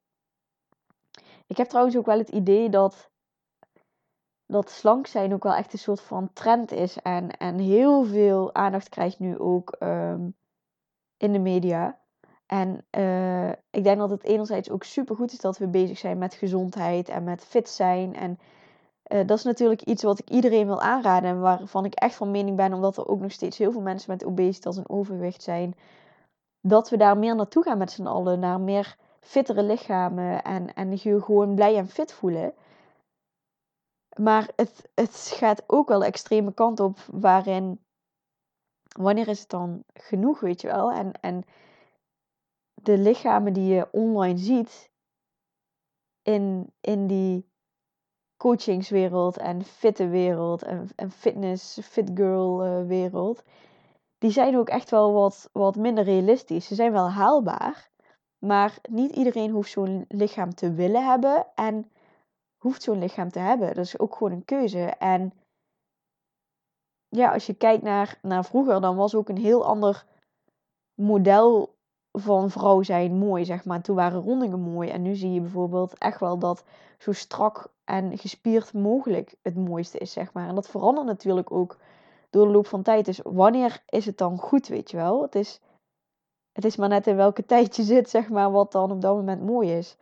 Ik 1.47 1.57
heb 1.57 1.67
trouwens 1.67 1.97
ook 1.97 2.05
wel 2.05 2.17
het 2.17 2.29
idee 2.29 2.69
dat, 2.69 3.11
dat 4.45 4.69
slank 4.69 5.07
zijn 5.07 5.33
ook 5.33 5.43
wel 5.43 5.53
echt 5.53 5.73
een 5.73 5.79
soort 5.79 6.01
van 6.01 6.33
trend 6.33 6.71
is. 6.71 6.97
En, 6.97 7.29
en 7.29 7.59
heel 7.59 8.03
veel 8.03 8.53
aandacht 8.53 8.89
krijgt 8.89 9.19
nu 9.19 9.37
ook 9.37 9.75
um, 9.79 10.35
in 11.17 11.31
de 11.31 11.39
media. 11.39 11.99
En 12.45 12.85
uh, 12.97 13.49
ik 13.49 13.83
denk 13.83 13.97
dat 13.97 14.09
het 14.09 14.23
enerzijds 14.23 14.69
ook 14.69 14.83
super 14.83 15.15
goed 15.15 15.31
is 15.31 15.39
dat 15.39 15.57
we 15.57 15.67
bezig 15.67 15.97
zijn 15.97 16.17
met 16.17 16.33
gezondheid 16.33 17.09
en 17.09 17.23
met 17.23 17.45
fit 17.45 17.69
zijn. 17.69 18.15
En 18.15 18.39
uh, 19.11 19.27
dat 19.27 19.37
is 19.37 19.43
natuurlijk 19.43 19.81
iets 19.81 20.03
wat 20.03 20.19
ik 20.19 20.29
iedereen 20.29 20.65
wil 20.65 20.81
aanraden 20.81 21.29
en 21.29 21.39
waarvan 21.39 21.85
ik 21.85 21.93
echt 21.93 22.15
van 22.15 22.31
mening 22.31 22.57
ben, 22.57 22.73
omdat 22.73 22.97
er 22.97 23.07
ook 23.07 23.19
nog 23.19 23.31
steeds 23.31 23.57
heel 23.57 23.71
veel 23.71 23.81
mensen 23.81 24.11
met 24.11 24.25
obesitas 24.25 24.77
en 24.77 24.89
overwicht 24.89 25.43
zijn, 25.43 25.75
dat 26.61 26.89
we 26.89 26.97
daar 26.97 27.17
meer 27.17 27.35
naartoe 27.35 27.63
gaan 27.63 27.77
met 27.77 27.91
z'n 27.91 28.05
allen, 28.05 28.39
naar 28.39 28.59
meer 28.59 28.97
fittere 29.19 29.63
lichamen 29.63 30.43
en, 30.43 30.73
en 30.73 30.91
je 30.91 31.21
gewoon 31.21 31.55
blij 31.55 31.77
en 31.77 31.87
fit 31.87 32.13
voelen. 32.13 32.53
Maar 34.19 34.49
het, 34.55 34.89
het 34.93 35.31
gaat 35.35 35.63
ook 35.67 35.87
wel 35.87 35.99
de 35.99 36.05
extreme 36.05 36.53
kant 36.53 36.79
op, 36.79 36.97
waarin 37.11 37.79
wanneer 38.97 39.27
is 39.27 39.39
het 39.39 39.49
dan 39.49 39.83
genoeg, 39.93 40.39
weet 40.39 40.61
je 40.61 40.67
wel? 40.67 40.91
En, 40.91 41.11
en 41.21 41.43
de 42.73 42.97
lichamen 42.97 43.53
die 43.53 43.73
je 43.73 43.87
online 43.91 44.37
ziet 44.37 44.91
in, 46.21 46.73
in 46.81 47.07
die 47.07 47.49
coachingswereld 48.37 49.37
en 49.37 49.63
fitte 49.63 50.07
wereld 50.07 50.63
en, 50.63 50.89
en 50.95 51.11
fitness, 51.11 51.79
fit 51.83 52.11
girl 52.13 52.65
uh, 52.65 52.87
wereld, 52.87 53.43
die 54.17 54.31
zijn 54.31 54.57
ook 54.57 54.69
echt 54.69 54.89
wel 54.89 55.13
wat, 55.13 55.49
wat 55.51 55.75
minder 55.75 56.03
realistisch. 56.03 56.67
Ze 56.67 56.75
zijn 56.75 56.91
wel 56.91 57.09
haalbaar, 57.09 57.89
maar 58.37 58.77
niet 58.89 59.11
iedereen 59.11 59.51
hoeft 59.51 59.71
zo'n 59.71 60.05
lichaam 60.07 60.53
te 60.53 60.73
willen 60.73 61.05
hebben 61.05 61.47
en 61.55 61.91
hoeft 62.57 62.81
zo'n 62.81 62.99
lichaam 62.99 63.29
te 63.29 63.39
hebben. 63.39 63.67
Dat 63.67 63.85
is 63.85 63.99
ook 63.99 64.15
gewoon 64.15 64.33
een 64.33 64.45
keuze. 64.45 64.83
En 64.85 65.33
ja, 67.17 67.33
als 67.33 67.45
je 67.45 67.53
kijkt 67.53 67.83
naar, 67.83 68.19
naar 68.21 68.45
vroeger, 68.45 68.81
dan 68.81 68.95
was 68.95 69.15
ook 69.15 69.29
een 69.29 69.37
heel 69.37 69.65
ander 69.65 70.05
model 70.93 71.75
van 72.11 72.49
vrouw 72.49 72.81
zijn 72.81 73.17
mooi, 73.17 73.45
zeg 73.45 73.65
maar. 73.65 73.81
Toen 73.81 73.95
waren 73.95 74.21
rondingen 74.21 74.59
mooi. 74.59 74.89
En 74.89 75.01
nu 75.01 75.15
zie 75.15 75.33
je 75.33 75.41
bijvoorbeeld 75.41 75.97
echt 75.97 76.19
wel 76.19 76.37
dat 76.37 76.63
zo 76.97 77.11
strak 77.11 77.73
en 77.83 78.17
gespierd 78.17 78.73
mogelijk 78.73 79.35
het 79.41 79.55
mooiste 79.55 79.97
is, 79.97 80.11
zeg 80.11 80.33
maar. 80.33 80.47
En 80.47 80.55
dat 80.55 80.69
verandert 80.69 81.07
natuurlijk 81.07 81.51
ook 81.51 81.77
door 82.29 82.45
de 82.45 82.51
loop 82.51 82.67
van 82.67 82.81
tijd. 82.83 83.05
Dus 83.05 83.19
wanneer 83.23 83.83
is 83.89 84.05
het 84.05 84.17
dan 84.17 84.37
goed, 84.37 84.67
weet 84.67 84.91
je 84.91 84.97
wel? 84.97 85.21
Het 85.21 85.35
is, 85.35 85.61
het 86.51 86.65
is 86.65 86.75
maar 86.75 86.89
net 86.89 87.07
in 87.07 87.15
welke 87.15 87.45
tijd 87.55 87.75
je 87.75 87.83
zit, 87.83 88.09
zeg 88.09 88.29
maar, 88.29 88.51
wat 88.51 88.71
dan 88.71 88.91
op 88.91 89.01
dat 89.01 89.15
moment 89.15 89.43
mooi 89.43 89.71
is. 89.71 89.97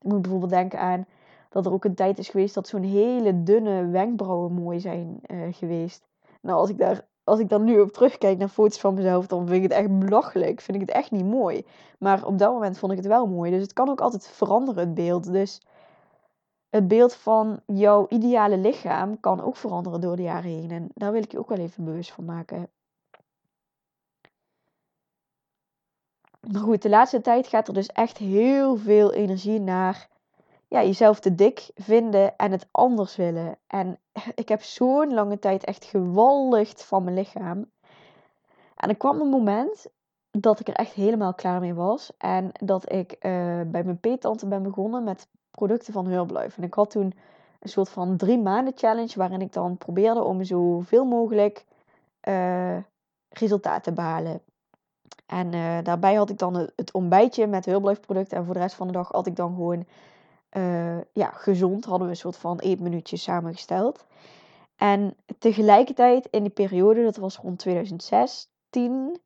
Ik 0.00 0.10
moet 0.10 0.22
bijvoorbeeld 0.22 0.50
denken 0.50 0.80
aan 0.80 1.06
dat 1.48 1.66
er 1.66 1.72
ook 1.72 1.84
een 1.84 1.94
tijd 1.94 2.18
is 2.18 2.28
geweest 2.28 2.54
dat 2.54 2.68
zo'n 2.68 2.82
hele 2.82 3.42
dunne 3.42 3.86
wenkbrauwen 3.86 4.52
mooi 4.52 4.80
zijn 4.80 5.20
uh, 5.26 5.46
geweest. 5.50 6.09
Nou, 6.40 6.58
als 6.58 6.70
ik, 6.70 6.78
daar, 6.78 7.06
als 7.24 7.38
ik 7.38 7.48
dan 7.48 7.64
nu 7.64 7.80
op 7.80 7.92
terugkijk 7.92 8.38
naar 8.38 8.48
foto's 8.48 8.80
van 8.80 8.94
mezelf, 8.94 9.26
dan 9.26 9.46
vind 9.46 9.56
ik 9.56 9.70
het 9.70 9.78
echt 9.78 9.98
belachelijk. 9.98 10.60
Vind 10.60 10.80
ik 10.80 10.88
het 10.88 10.96
echt 10.96 11.10
niet 11.10 11.24
mooi. 11.24 11.66
Maar 11.98 12.24
op 12.24 12.38
dat 12.38 12.52
moment 12.52 12.78
vond 12.78 12.92
ik 12.92 12.98
het 12.98 13.06
wel 13.06 13.26
mooi. 13.26 13.50
Dus 13.50 13.62
het 13.62 13.72
kan 13.72 13.88
ook 13.88 14.00
altijd 14.00 14.28
veranderen, 14.28 14.84
het 14.84 14.94
beeld. 14.94 15.32
Dus 15.32 15.60
het 16.70 16.88
beeld 16.88 17.14
van 17.14 17.60
jouw 17.66 18.06
ideale 18.08 18.58
lichaam 18.58 19.20
kan 19.20 19.40
ook 19.40 19.56
veranderen 19.56 20.00
door 20.00 20.16
de 20.16 20.22
jaren 20.22 20.50
heen. 20.50 20.70
En 20.70 20.88
daar 20.94 21.12
wil 21.12 21.22
ik 21.22 21.32
je 21.32 21.38
ook 21.38 21.48
wel 21.48 21.58
even 21.58 21.84
bewust 21.84 22.12
van 22.12 22.24
maken. 22.24 22.70
Maar 26.40 26.60
goed, 26.60 26.82
de 26.82 26.88
laatste 26.88 27.20
tijd 27.20 27.46
gaat 27.46 27.68
er 27.68 27.74
dus 27.74 27.86
echt 27.86 28.18
heel 28.18 28.76
veel 28.76 29.12
energie 29.12 29.60
naar 29.60 30.08
ja, 30.68 30.82
jezelf 30.82 31.20
te 31.20 31.34
dik 31.34 31.70
vinden 31.74 32.36
en 32.36 32.52
het 32.52 32.66
anders 32.70 33.16
willen. 33.16 33.58
En 33.66 33.98
ik 34.34 34.48
heb 34.48 34.62
zo'n 34.62 35.14
lange 35.14 35.38
tijd 35.38 35.64
echt 35.64 35.84
gewalligd 35.84 36.84
van 36.84 37.04
mijn 37.04 37.16
lichaam. 37.16 37.70
En 38.76 38.88
er 38.88 38.96
kwam 38.96 39.20
een 39.20 39.28
moment 39.28 39.86
dat 40.30 40.60
ik 40.60 40.68
er 40.68 40.74
echt 40.74 40.92
helemaal 40.92 41.34
klaar 41.34 41.60
mee 41.60 41.74
was. 41.74 42.12
En 42.18 42.50
dat 42.52 42.92
ik 42.92 43.12
uh, 43.12 43.20
bij 43.66 43.84
mijn 43.84 44.00
peetante 44.00 44.46
ben 44.46 44.62
begonnen 44.62 45.04
met 45.04 45.28
producten 45.50 45.92
van 45.92 46.06
Herbalife. 46.06 46.56
En 46.56 46.66
ik 46.66 46.74
had 46.74 46.90
toen 46.90 47.14
een 47.60 47.68
soort 47.68 47.88
van 47.88 48.16
drie 48.16 48.38
maanden 48.38 48.72
challenge 48.76 49.12
waarin 49.16 49.40
ik 49.40 49.52
dan 49.52 49.76
probeerde 49.76 50.22
om 50.22 50.44
zoveel 50.44 51.04
mogelijk 51.04 51.64
uh, 52.28 52.76
resultaten 53.28 53.82
te 53.82 53.92
behalen. 53.92 54.40
En 55.26 55.52
uh, 55.52 55.78
daarbij 55.82 56.14
had 56.14 56.30
ik 56.30 56.38
dan 56.38 56.54
het, 56.54 56.72
het 56.76 56.92
ontbijtje 56.92 57.46
met 57.46 57.64
Herbalife 57.64 58.00
producten. 58.00 58.36
En 58.36 58.44
voor 58.44 58.54
de 58.54 58.60
rest 58.60 58.74
van 58.74 58.86
de 58.86 58.92
dag 58.92 59.08
had 59.08 59.26
ik 59.26 59.36
dan 59.36 59.54
gewoon 59.54 59.86
uh, 60.56 61.00
ja, 61.12 61.30
gezond. 61.30 61.84
Hadden 61.84 62.06
we 62.06 62.12
een 62.12 62.18
soort 62.18 62.36
van 62.36 62.58
eetminuutjes 62.58 63.22
samengesteld. 63.22 64.06
En 64.76 65.16
tegelijkertijd 65.38 66.28
in 66.30 66.42
die 66.42 66.52
periode, 66.52 67.02
dat 67.02 67.16
was 67.16 67.36
rond 67.36 67.58
2016, 67.58 69.20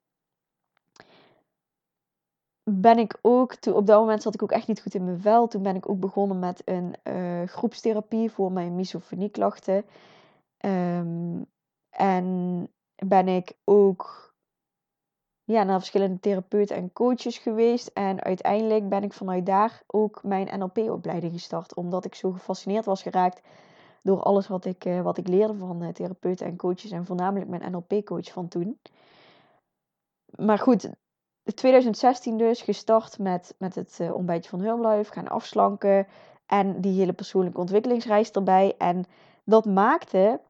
ben 2.70 2.98
ik 2.98 3.18
ook, 3.20 3.54
toen, 3.54 3.74
op 3.74 3.86
dat 3.86 4.00
moment 4.00 4.22
zat 4.22 4.34
ik 4.34 4.42
ook 4.42 4.52
echt 4.52 4.68
niet 4.68 4.82
goed 4.82 4.94
in 4.94 5.04
mijn 5.04 5.20
vel. 5.20 5.48
Toen 5.48 5.62
ben 5.62 5.76
ik 5.76 5.88
ook 5.88 6.00
begonnen 6.00 6.38
met 6.38 6.62
een 6.64 6.94
uh, 7.04 7.48
groepstherapie 7.48 8.30
voor 8.30 8.52
mijn 8.52 8.74
misofonieklachten. 8.74 9.84
Um, 10.64 11.46
en 11.90 12.68
ben 12.94 13.28
ik 13.28 13.52
ook 13.64 14.33
ja, 15.44 15.62
naar 15.62 15.78
verschillende 15.78 16.20
therapeuten 16.20 16.76
en 16.76 16.92
coaches 16.92 17.38
geweest. 17.38 17.86
En 17.86 18.22
uiteindelijk 18.22 18.88
ben 18.88 19.02
ik 19.02 19.12
vanuit 19.12 19.46
daar 19.46 19.82
ook 19.86 20.22
mijn 20.22 20.58
NLP-opleiding 20.58 21.32
gestart. 21.32 21.74
Omdat 21.74 22.04
ik 22.04 22.14
zo 22.14 22.30
gefascineerd 22.30 22.84
was 22.84 23.02
geraakt 23.02 23.40
door 24.02 24.22
alles 24.22 24.48
wat 24.48 24.64
ik, 24.64 24.84
uh, 24.84 25.00
wat 25.00 25.18
ik 25.18 25.28
leerde 25.28 25.54
van 25.54 25.82
uh, 25.82 25.88
therapeuten 25.88 26.46
en 26.46 26.56
coaches. 26.56 26.90
En 26.90 27.06
voornamelijk 27.06 27.50
mijn 27.50 27.72
NLP-coach 27.72 28.32
van 28.32 28.48
toen. 28.48 28.78
Maar 30.36 30.58
goed, 30.58 30.90
2016 31.54 32.36
dus 32.36 32.62
gestart 32.62 33.18
met, 33.18 33.54
met 33.58 33.74
het 33.74 33.98
uh, 34.00 34.14
ontbijtje 34.14 34.50
van 34.50 34.60
Herbalife. 34.60 35.12
Gaan 35.12 35.28
afslanken. 35.28 36.06
En 36.46 36.80
die 36.80 36.98
hele 36.98 37.12
persoonlijke 37.12 37.60
ontwikkelingsreis 37.60 38.30
erbij. 38.30 38.74
En 38.78 39.04
dat 39.44 39.64
maakte 39.64 40.40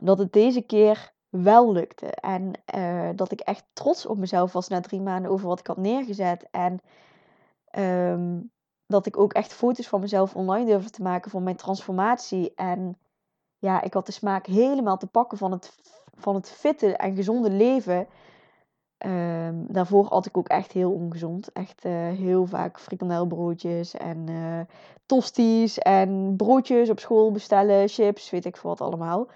dat 0.00 0.18
het 0.18 0.32
deze 0.32 0.62
keer 0.62 1.12
wel 1.28 1.72
lukte. 1.72 2.06
En 2.06 2.52
uh, 2.74 3.08
dat 3.14 3.32
ik 3.32 3.40
echt 3.40 3.64
trots 3.72 4.06
op 4.06 4.18
mezelf 4.18 4.52
was 4.52 4.68
na 4.68 4.80
drie 4.80 5.00
maanden 5.00 5.30
over 5.30 5.48
wat 5.48 5.58
ik 5.58 5.66
had 5.66 5.76
neergezet. 5.76 6.46
En 6.50 6.80
um, 7.78 8.50
dat 8.86 9.06
ik 9.06 9.18
ook 9.18 9.32
echt 9.32 9.52
foto's 9.52 9.88
van 9.88 10.00
mezelf 10.00 10.34
online 10.34 10.66
durfde 10.66 10.90
te 10.90 11.02
maken 11.02 11.30
van 11.30 11.42
mijn 11.42 11.56
transformatie. 11.56 12.52
En 12.54 12.98
ja, 13.58 13.82
ik 13.82 13.94
had 13.94 14.06
de 14.06 14.12
smaak 14.12 14.46
helemaal 14.46 14.96
te 14.96 15.06
pakken 15.06 15.38
van 15.38 15.52
het, 15.52 15.72
van 16.14 16.34
het 16.34 16.50
fitte 16.50 16.96
en 16.96 17.14
gezonde 17.14 17.50
leven. 17.50 18.06
Um, 19.06 19.66
daarvoor 19.68 20.06
had 20.06 20.26
ik 20.26 20.36
ook 20.36 20.48
echt 20.48 20.72
heel 20.72 20.92
ongezond. 20.92 21.52
Echt 21.52 21.84
uh, 21.84 21.92
heel 21.92 22.46
vaak 22.46 22.80
frikandelbroodjes 22.80 23.94
en 23.94 24.26
uh, 24.30 24.60
tosties 25.06 25.78
en 25.78 26.34
broodjes 26.36 26.90
op 26.90 26.98
school 26.98 27.32
bestellen, 27.32 27.88
chips, 27.88 28.30
weet 28.30 28.44
ik 28.44 28.56
veel 28.56 28.70
wat 28.70 28.80
allemaal. 28.80 29.28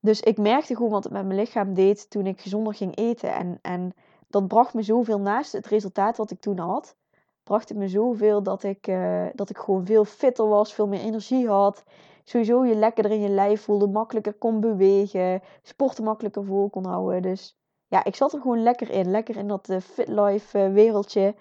Dus 0.00 0.20
ik 0.20 0.38
merkte 0.38 0.76
gewoon 0.76 0.90
wat 0.90 1.04
het 1.04 1.12
met 1.12 1.26
mijn 1.26 1.38
lichaam 1.38 1.74
deed 1.74 2.10
toen 2.10 2.26
ik 2.26 2.40
gezonder 2.40 2.74
ging 2.74 2.96
eten. 2.96 3.34
En, 3.34 3.58
en 3.62 3.94
dat 4.28 4.48
bracht 4.48 4.74
me 4.74 4.82
zoveel 4.82 5.20
naast 5.20 5.52
het 5.52 5.66
resultaat 5.66 6.16
wat 6.16 6.30
ik 6.30 6.40
toen 6.40 6.58
had. 6.58 6.96
Bracht 7.42 7.68
het 7.68 7.78
me 7.78 7.88
zoveel 7.88 8.42
dat 8.42 8.62
ik, 8.62 8.86
uh, 8.86 9.26
dat 9.34 9.50
ik 9.50 9.58
gewoon 9.58 9.86
veel 9.86 10.04
fitter 10.04 10.48
was, 10.48 10.74
veel 10.74 10.88
meer 10.88 11.00
energie 11.00 11.48
had. 11.48 11.84
Sowieso 12.24 12.64
je 12.64 12.74
lekkerder 12.74 13.12
in 13.12 13.20
je 13.20 13.28
lijf 13.28 13.62
voelde, 13.62 13.86
makkelijker 13.86 14.34
kon 14.34 14.60
bewegen, 14.60 15.42
sporten 15.62 16.04
makkelijker 16.04 16.44
vol 16.44 16.70
kon 16.70 16.84
houden. 16.84 17.22
Dus 17.22 17.58
ja, 17.86 18.04
ik 18.04 18.16
zat 18.16 18.32
er 18.32 18.40
gewoon 18.40 18.62
lekker 18.62 18.90
in. 18.90 19.10
Lekker 19.10 19.36
in 19.36 19.48
dat 19.48 19.68
uh, 19.68 19.80
fit 19.80 20.08
life 20.08 20.58
uh, 20.58 20.72
wereldje. 20.72 21.34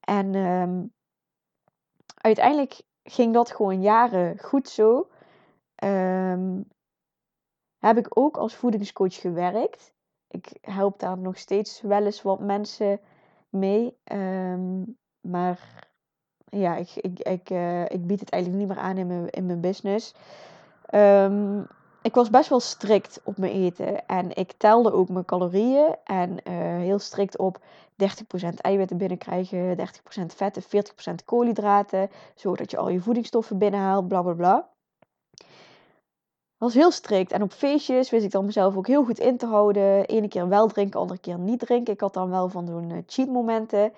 En 0.00 0.34
um, 0.34 0.92
uiteindelijk 2.14 2.82
ging 3.02 3.34
dat 3.34 3.50
gewoon 3.50 3.80
jaren 3.82 4.38
goed 4.38 4.68
zo. 4.68 5.08
Um, 5.84 6.68
heb 7.80 7.98
ik 7.98 8.06
ook 8.18 8.36
als 8.36 8.54
voedingscoach 8.54 9.14
gewerkt. 9.14 9.92
Ik 10.28 10.52
help 10.60 10.98
daar 10.98 11.18
nog 11.18 11.38
steeds 11.38 11.80
wel 11.80 12.04
eens 12.04 12.22
wat 12.22 12.40
mensen 12.40 13.00
mee. 13.48 13.96
Um, 14.12 14.96
maar 15.20 15.88
ja, 16.44 16.76
ik, 16.76 16.90
ik, 16.94 17.18
ik, 17.18 17.50
uh, 17.50 17.84
ik 17.84 18.06
bied 18.06 18.20
het 18.20 18.30
eigenlijk 18.30 18.62
niet 18.62 18.72
meer 18.72 18.84
aan 18.84 18.96
in 18.96 19.06
mijn, 19.06 19.30
in 19.30 19.46
mijn 19.46 19.60
business. 19.60 20.14
Um, 20.94 21.66
ik 22.02 22.14
was 22.14 22.30
best 22.30 22.48
wel 22.48 22.60
strikt 22.60 23.20
op 23.24 23.38
mijn 23.38 23.52
eten. 23.52 24.06
En 24.06 24.36
ik 24.36 24.52
telde 24.52 24.92
ook 24.92 25.08
mijn 25.08 25.24
calorieën. 25.24 25.96
En 26.04 26.30
uh, 26.30 26.54
heel 26.76 26.98
strikt 26.98 27.38
op 27.38 27.58
30% 27.58 27.64
eiwitten 28.56 28.96
binnenkrijgen, 28.96 29.78
30% 29.78 29.82
vetten, 30.26 30.62
40% 30.62 31.24
koolhydraten. 31.24 32.10
Zodat 32.34 32.70
je 32.70 32.76
al 32.76 32.88
je 32.88 33.00
voedingsstoffen 33.00 33.58
binnenhaalt, 33.58 34.08
bla 34.08 34.22
bla 34.22 34.32
bla 34.32 34.68
was 36.60 36.74
heel 36.74 36.90
strikt. 36.90 37.32
En 37.32 37.42
op 37.42 37.52
feestjes 37.52 38.10
wist 38.10 38.24
ik 38.24 38.30
dan 38.30 38.44
mezelf 38.44 38.76
ook 38.76 38.86
heel 38.86 39.04
goed 39.04 39.18
in 39.18 39.36
te 39.36 39.46
houden. 39.46 40.04
Ene 40.04 40.28
keer 40.28 40.48
wel 40.48 40.66
drinken, 40.66 41.00
andere 41.00 41.20
keer 41.20 41.38
niet 41.38 41.58
drinken. 41.58 41.92
Ik 41.92 42.00
had 42.00 42.14
dan 42.14 42.30
wel 42.30 42.48
van 42.48 42.66
zo'n 42.66 42.90
uh, 42.90 42.98
cheat 43.06 43.28
momenten. 43.28 43.92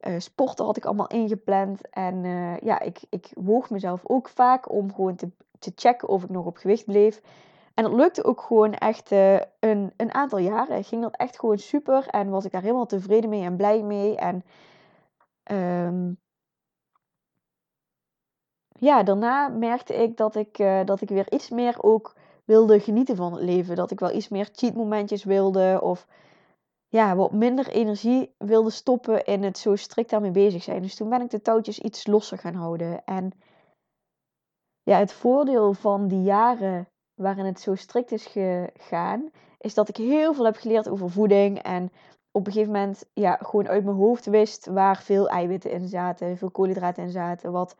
Uh, 0.00 0.14
sporten 0.18 0.64
had 0.64 0.76
ik 0.76 0.84
allemaal 0.84 1.06
ingepland. 1.06 1.88
En 1.90 2.24
uh, 2.24 2.58
ja, 2.58 2.80
ik, 2.80 3.00
ik 3.08 3.30
woog 3.34 3.70
mezelf 3.70 4.00
ook 4.04 4.28
vaak 4.28 4.72
om 4.72 4.94
gewoon 4.94 5.14
te, 5.14 5.30
te 5.58 5.72
checken 5.74 6.08
of 6.08 6.22
ik 6.22 6.28
nog 6.28 6.44
op 6.44 6.56
gewicht 6.56 6.84
bleef. 6.84 7.20
En 7.74 7.84
dat 7.84 7.92
lukte 7.92 8.24
ook 8.24 8.40
gewoon 8.40 8.74
echt 8.74 9.10
een, 9.60 9.92
een 9.96 10.14
aantal 10.14 10.38
jaren. 10.38 10.84
Ging 10.84 11.02
dat 11.02 11.16
echt 11.16 11.38
gewoon 11.38 11.58
super. 11.58 12.06
En 12.06 12.30
was 12.30 12.44
ik 12.44 12.52
daar 12.52 12.62
helemaal 12.62 12.86
tevreden 12.86 13.30
mee 13.30 13.44
en 13.44 13.56
blij 13.56 13.82
mee. 13.82 14.16
En 14.16 14.44
um, 15.86 16.18
ja, 18.78 19.02
daarna 19.02 19.48
merkte 19.48 19.94
ik 19.94 20.16
dat 20.16 20.34
ik, 20.34 20.58
uh, 20.58 20.84
dat 20.84 21.00
ik 21.00 21.08
weer 21.08 21.32
iets 21.32 21.50
meer 21.50 21.82
ook 21.82 22.14
wilde 22.44 22.80
genieten 22.80 23.16
van 23.16 23.32
het 23.32 23.42
leven. 23.42 23.76
Dat 23.76 23.90
ik 23.90 24.00
wel 24.00 24.12
iets 24.12 24.28
meer 24.28 24.48
cheat 24.52 24.74
momentjes 24.74 25.24
wilde. 25.24 25.78
Of 25.82 26.06
ja, 26.88 27.16
wat 27.16 27.32
minder 27.32 27.68
energie 27.68 28.34
wilde 28.38 28.70
stoppen 28.70 29.24
in 29.24 29.42
het 29.42 29.58
zo 29.58 29.76
strikt 29.76 30.10
daarmee 30.10 30.30
bezig 30.30 30.62
zijn. 30.62 30.82
Dus 30.82 30.94
toen 30.94 31.08
ben 31.08 31.20
ik 31.20 31.30
de 31.30 31.42
touwtjes 31.42 31.78
iets 31.78 32.06
losser 32.06 32.38
gaan 32.38 32.54
houden. 32.54 33.04
En 33.04 33.32
ja, 34.82 34.98
het 34.98 35.12
voordeel 35.12 35.74
van 35.74 36.08
die 36.08 36.22
jaren 36.22 36.88
waarin 37.14 37.44
het 37.44 37.60
zo 37.60 37.74
strikt 37.74 38.12
is 38.12 38.26
gegaan, 38.26 39.30
is 39.58 39.74
dat 39.74 39.88
ik 39.88 39.96
heel 39.96 40.34
veel 40.34 40.44
heb 40.44 40.56
geleerd 40.56 40.88
over 40.88 41.10
voeding. 41.10 41.58
En 41.58 41.90
op 42.30 42.46
een 42.46 42.52
gegeven 42.52 42.72
moment 42.72 43.04
ja, 43.12 43.38
gewoon 43.42 43.68
uit 43.68 43.84
mijn 43.84 43.96
hoofd 43.96 44.26
wist 44.26 44.66
waar 44.66 44.96
veel 44.96 45.28
eiwitten 45.28 45.70
in 45.70 45.88
zaten, 45.88 46.36
veel 46.36 46.50
koolhydraten 46.50 47.02
in 47.02 47.10
zaten. 47.10 47.52
Wat 47.52 47.76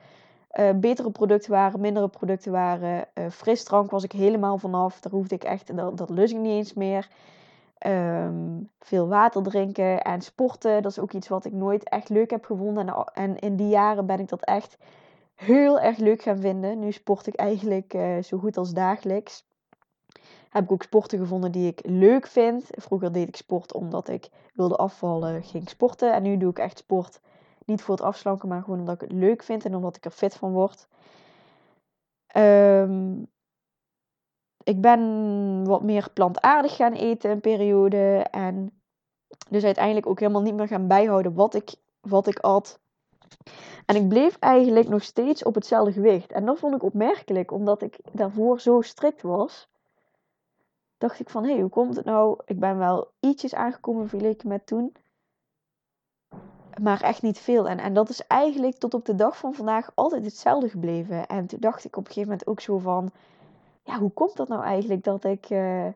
uh, 0.53 0.71
betere 0.75 1.11
producten 1.11 1.51
waren, 1.51 1.81
mindere 1.81 2.09
producten 2.09 2.53
waren. 2.53 3.07
Uh, 3.15 3.31
frisdrank 3.31 3.91
was 3.91 4.05
ik 4.05 4.13
helemaal 4.13 4.59
vanaf. 4.59 5.01
Daar 5.01 5.13
hoefde 5.13 5.35
ik 5.35 5.45
echt, 5.45 5.77
dat, 5.77 5.97
dat 5.97 6.11
lust 6.11 6.33
ik 6.33 6.41
niet 6.41 6.53
eens 6.53 6.75
meer. 6.75 7.09
Um, 7.87 8.71
veel 8.81 9.09
water 9.09 9.43
drinken 9.43 10.03
en 10.03 10.21
sporten. 10.21 10.83
Dat 10.83 10.91
is 10.91 10.99
ook 10.99 11.13
iets 11.13 11.29
wat 11.29 11.45
ik 11.45 11.53
nooit 11.53 11.89
echt 11.89 12.09
leuk 12.09 12.31
heb 12.31 12.45
gevonden. 12.45 12.89
En, 12.89 13.05
en 13.15 13.39
in 13.39 13.57
die 13.57 13.69
jaren 13.69 14.07
ben 14.07 14.21
ik 14.21 14.29
dat 14.29 14.45
echt 14.45 14.79
heel 15.35 15.81
erg 15.81 15.97
leuk 15.97 16.23
gaan 16.23 16.41
vinden. 16.41 16.79
Nu 16.79 16.93
sport 16.93 17.27
ik 17.27 17.35
eigenlijk 17.35 17.95
uh, 17.95 18.23
zo 18.23 18.39
goed 18.39 18.57
als 18.57 18.73
dagelijks. 18.73 19.47
Heb 20.49 20.65
ik 20.65 20.73
ook 20.73 20.83
sporten 20.83 21.19
gevonden 21.19 21.53
die 21.53 21.67
ik 21.67 21.81
leuk 21.83 22.27
vind. 22.27 22.65
Vroeger 22.71 23.13
deed 23.13 23.29
ik 23.29 23.37
sport 23.37 23.73
omdat 23.73 24.09
ik 24.09 24.29
wilde 24.55 24.77
afvallen, 24.77 25.43
ging 25.43 25.69
sporten. 25.69 26.13
En 26.13 26.23
nu 26.23 26.37
doe 26.37 26.51
ik 26.51 26.59
echt 26.59 26.79
sport 26.79 27.21
niet 27.69 27.83
voor 27.83 27.95
het 27.95 28.05
afslanken, 28.05 28.49
maar 28.49 28.63
gewoon 28.63 28.79
omdat 28.79 28.95
ik 28.95 29.01
het 29.01 29.13
leuk 29.13 29.43
vind 29.43 29.65
en 29.65 29.75
omdat 29.75 29.97
ik 29.97 30.05
er 30.05 30.11
fit 30.11 30.35
van 30.35 30.53
word. 30.53 30.89
Um, 32.37 33.29
ik 34.69 34.81
ben 34.81 35.65
wat 35.65 35.83
meer 35.83 36.11
plantaardig 36.13 36.77
gaan 36.77 36.93
eten 36.93 37.31
een 37.31 37.41
periode. 37.41 38.27
En 38.31 38.81
dus 39.51 39.65
uiteindelijk 39.65 40.07
ook 40.07 40.21
helemaal 40.21 40.43
niet 40.43 40.55
meer 40.55 40.69
gaan 40.69 40.87
bijhouden 40.87 41.35
wat 41.35 41.55
ik, 41.55 41.75
wat 42.01 42.27
ik 42.27 42.39
at. 42.39 42.81
En 43.87 43.97
ik 43.97 44.09
bleef 44.09 44.37
eigenlijk 44.39 44.89
nog 44.89 45.03
steeds 45.03 45.43
op 45.43 45.55
hetzelfde 45.55 45.93
gewicht. 45.93 46.33
En 46.33 46.45
dat 46.45 46.59
vond 46.59 46.75
ik 46.75 46.83
opmerkelijk, 46.83 47.51
omdat 47.51 47.83
ik 47.83 47.99
daarvoor 48.13 48.61
zo 48.61 48.81
strikt 48.81 49.23
was. 49.23 49.69
Dacht 50.99 51.21
ik 51.21 51.31
van, 51.31 51.45
hé, 51.45 51.53
hey, 51.53 51.61
hoe 51.61 51.71
komt 51.71 51.97
het 51.97 52.05
nou? 52.05 52.41
Ik 52.45 52.61
ben 52.61 52.79
wel 52.79 53.11
ietsjes 53.21 53.55
aangekomen 53.55 54.09
vergeleken 54.09 54.49
met 54.49 54.67
toen 54.67 54.93
maar 56.81 57.01
echt 57.01 57.23
niet 57.23 57.39
veel. 57.39 57.69
En, 57.69 57.79
en 57.79 57.95
dat 57.95 58.09
is 58.09 58.27
eigenlijk 58.27 58.77
tot 58.77 58.95
op 58.95 59.05
de 59.05 59.15
dag 59.15 59.37
van 59.37 59.55
vandaag 59.55 59.91
altijd 59.95 60.25
hetzelfde 60.25 60.69
gebleven. 60.69 61.27
En 61.27 61.47
toen 61.47 61.61
dacht 61.61 61.85
ik 61.85 61.97
op 61.97 62.07
een 62.07 62.13
gegeven 62.13 62.31
moment 62.31 62.47
ook 62.47 62.61
zo 62.61 62.79
van, 62.79 63.11
ja, 63.83 63.99
hoe 63.99 64.11
komt 64.11 64.37
dat 64.37 64.49
nou 64.49 64.63
eigenlijk 64.63 65.05
dat 65.05 65.25
ik, 65.25 65.51
uh, 65.51 65.89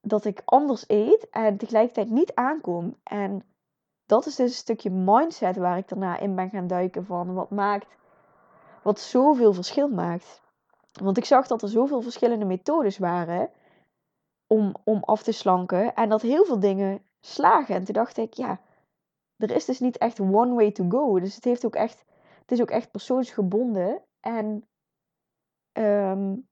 dat 0.00 0.24
ik 0.24 0.42
anders 0.44 0.84
eet 0.86 1.30
en 1.30 1.56
tegelijkertijd 1.56 2.10
niet 2.10 2.34
aankom? 2.34 2.96
En 3.02 3.44
dat 4.06 4.26
is 4.26 4.34
dus 4.34 4.48
een 4.48 4.54
stukje 4.54 4.90
mindset 4.90 5.56
waar 5.56 5.78
ik 5.78 5.88
daarna 5.88 6.18
in 6.18 6.34
ben 6.34 6.50
gaan 6.50 6.66
duiken 6.66 7.06
van 7.06 7.34
wat 7.34 7.50
maakt, 7.50 7.86
wat 8.82 9.00
zoveel 9.00 9.52
verschil 9.52 9.88
maakt. 9.88 10.42
Want 10.92 11.16
ik 11.16 11.24
zag 11.24 11.46
dat 11.46 11.62
er 11.62 11.68
zoveel 11.68 12.00
verschillende 12.00 12.44
methodes 12.44 12.98
waren 12.98 13.50
om, 14.46 14.74
om 14.84 15.02
af 15.02 15.22
te 15.22 15.32
slanken 15.32 15.94
en 15.94 16.08
dat 16.08 16.22
heel 16.22 16.44
veel 16.44 16.60
dingen 16.60 17.02
slagen. 17.20 17.74
En 17.74 17.84
toen 17.84 17.94
dacht 17.94 18.16
ik, 18.16 18.32
ja, 18.32 18.60
er 19.44 19.56
is 19.56 19.64
dus 19.64 19.80
niet 19.80 19.98
echt 19.98 20.20
one 20.20 20.54
way 20.54 20.72
to 20.72 20.84
go. 20.88 21.20
Dus 21.20 21.34
het, 21.34 21.44
heeft 21.44 21.64
ook 21.64 21.74
echt, 21.74 22.04
het 22.40 22.52
is 22.52 22.60
ook 22.60 22.70
echt 22.70 22.90
persoonsgebonden. 22.90 24.02
En 24.20 24.66
um, 25.72 26.48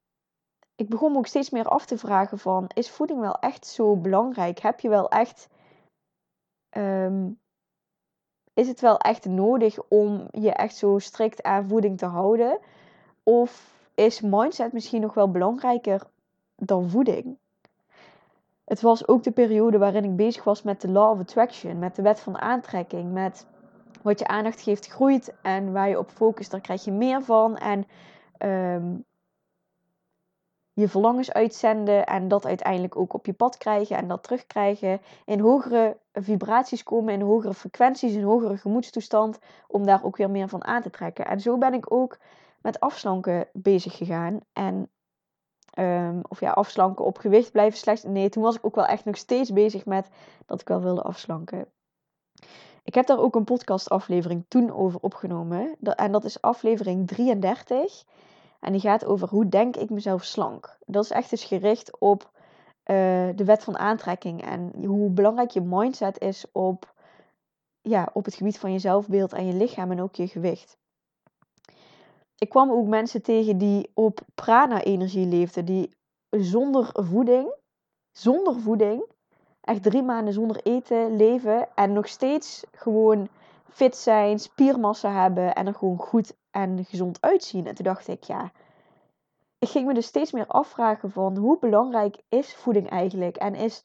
ik 0.74 0.88
begon 0.88 1.12
me 1.12 1.18
ook 1.18 1.26
steeds 1.26 1.50
meer 1.50 1.68
af 1.68 1.87
te 1.87 1.98
vragen 1.98 2.38
van, 2.38 2.70
is 2.74 2.90
voeding 2.90 3.20
wel 3.20 3.38
echt 3.38 3.66
zo 3.66 3.96
belangrijk? 3.96 4.59
Heb 4.59 4.81
je 4.81 4.88
wel 4.88 5.09
echt 5.09 5.48
ehm, 6.68 7.31
is 8.55 8.68
het 8.68 8.81
wel 8.81 8.98
echt 8.98 9.24
nodig 9.24 9.83
om 9.88 10.28
je 10.31 10.52
echt 10.52 10.76
zo 10.76 10.98
strikt 10.98 11.42
aan 11.42 11.68
voeding 11.68 11.98
te 11.98 12.07
houden? 12.07 12.59
Of 13.22 13.81
is 13.94 14.20
mindset 14.20 14.72
misschien 14.72 15.00
nog 15.00 15.14
wel 15.14 15.31
belangrijker 15.31 16.11
dan 16.57 16.90
voeding? 16.90 17.38
Het 18.64 18.81
was 18.81 19.09
ook 19.09 19.22
de 19.22 19.31
periode 19.31 19.79
waarin 19.79 20.05
ik 20.05 20.16
bezig 20.16 20.44
was 20.44 20.62
met 20.62 20.81
de 20.81 20.90
Law 20.90 21.11
of 21.11 21.18
Attraction, 21.18 21.79
met 21.79 21.96
de 21.96 22.03
wet 22.03 22.20
van 22.20 22.40
aantrekking, 22.40 23.12
met 23.12 23.46
wat 24.03 24.18
je 24.18 24.27
aandacht 24.27 24.61
geeft 24.61 24.87
groeit 24.87 25.35
en 25.42 25.72
waar 25.72 25.88
je 25.88 25.98
op 25.98 26.11
focust, 26.11 26.51
daar 26.51 26.61
krijg 26.61 26.85
je 26.85 26.92
meer 26.92 27.22
van. 27.22 27.57
En 27.57 27.87
ehm, 28.38 28.94
je 30.72 30.88
verlangens 30.88 31.33
uitzenden 31.33 32.07
en 32.07 32.29
dat 32.29 32.46
uiteindelijk 32.46 32.96
ook 32.96 33.12
op 33.12 33.27
je 33.27 33.33
pad 33.33 33.57
krijgen 33.57 33.96
en 33.96 34.09
dat 34.09 34.22
terugkrijgen. 34.22 35.01
In 35.25 35.40
hogere 35.40 35.96
vibraties 36.12 36.83
komen, 36.83 37.14
in 37.14 37.20
hogere 37.20 37.55
frequenties, 37.55 38.14
in 38.14 38.22
hogere 38.22 38.57
gemoedstoestand, 38.57 39.38
om 39.66 39.87
daar 39.87 40.05
ook 40.05 40.16
weer 40.16 40.31
meer 40.31 40.48
van 40.48 40.64
aan 40.64 40.83
te 40.83 40.90
trekken. 40.90 41.27
En 41.27 41.40
zo 41.40 41.59
ben 41.59 41.75
ik 41.75 41.92
ook 41.92 42.18
met 42.62 42.81
afslanken 42.81 43.48
bezig 43.53 43.96
gegaan. 43.96 44.40
En, 44.53 44.90
um, 45.78 46.20
of 46.28 46.40
ja, 46.40 46.50
afslanken 46.50 47.04
op 47.04 47.18
gewicht 47.18 47.52
blijven 47.52 47.78
slecht. 47.78 48.04
Nee, 48.04 48.28
toen 48.28 48.42
was 48.42 48.56
ik 48.56 48.66
ook 48.66 48.74
wel 48.74 48.87
echt 48.87 49.04
nog 49.04 49.16
steeds 49.16 49.52
bezig 49.52 49.85
met 49.85 50.08
dat 50.46 50.61
ik 50.61 50.68
wel 50.68 50.80
wilde 50.80 51.02
afslanken. 51.02 51.66
Ik 52.85 52.94
heb 52.94 53.06
daar 53.06 53.18
ook 53.18 53.35
een 53.35 53.44
podcastaflevering 53.44 54.44
toen 54.48 54.72
over 54.72 55.00
opgenomen. 55.00 55.76
En 55.80 56.12
dat 56.12 56.24
is 56.24 56.40
aflevering 56.40 57.08
33. 57.08 58.04
En 58.61 58.72
die 58.72 58.80
gaat 58.80 59.04
over 59.04 59.28
hoe 59.28 59.48
denk 59.48 59.76
ik 59.76 59.90
mezelf 59.90 60.24
slank. 60.24 60.76
Dat 60.87 61.04
is 61.04 61.11
echt 61.11 61.30
dus 61.30 61.44
gericht 61.44 62.00
op 62.00 62.22
uh, 62.22 63.28
de 63.35 63.44
wet 63.44 63.64
van 63.64 63.78
aantrekking. 63.78 64.44
En 64.44 64.85
hoe 64.87 65.11
belangrijk 65.11 65.50
je 65.50 65.61
mindset 65.61 66.20
is 66.20 66.44
op, 66.52 66.94
ja, 67.80 68.08
op 68.12 68.24
het 68.24 68.35
gebied 68.35 68.58
van 68.58 68.72
je 68.72 68.78
zelfbeeld 68.78 69.32
en 69.32 69.46
je 69.46 69.52
lichaam 69.52 69.90
en 69.90 70.02
ook 70.02 70.14
je 70.14 70.28
gewicht. 70.28 70.78
Ik 72.42 72.48
kwam 72.48 72.70
ook 72.70 72.87
mensen 72.87 73.22
tegen 73.22 73.59
die 73.59 73.90
op 73.94 74.20
prana-energie 74.35 75.26
leefden. 75.26 75.64
Die 75.64 75.90
zonder 76.31 76.90
voeding, 76.92 77.55
zonder 78.12 78.61
voeding, 78.61 79.05
echt 79.61 79.83
drie 79.83 80.02
maanden 80.02 80.35
zonder 80.35 80.61
eten 80.62 81.16
leven. 81.16 81.68
En 81.74 81.92
nog 81.92 82.09
steeds 82.09 82.64
gewoon 82.72 83.28
fit 83.68 83.96
zijn, 83.96 84.38
spiermassa 84.38 85.22
hebben 85.22 85.55
en 85.55 85.66
er 85.66 85.74
gewoon 85.74 85.98
goed 85.98 86.37
en 86.50 86.85
gezond 86.85 87.20
uitzien. 87.20 87.66
En 87.66 87.74
toen 87.74 87.85
dacht 87.85 88.09
ik, 88.09 88.22
ja, 88.22 88.50
ik 89.59 89.68
ging 89.68 89.87
me 89.87 89.94
dus 89.94 90.07
steeds 90.07 90.33
meer 90.33 90.46
afvragen 90.46 91.11
van 91.11 91.37
hoe 91.37 91.59
belangrijk 91.59 92.22
is 92.28 92.55
voeding 92.55 92.88
eigenlijk? 92.88 93.37
En 93.37 93.55
is 93.55 93.85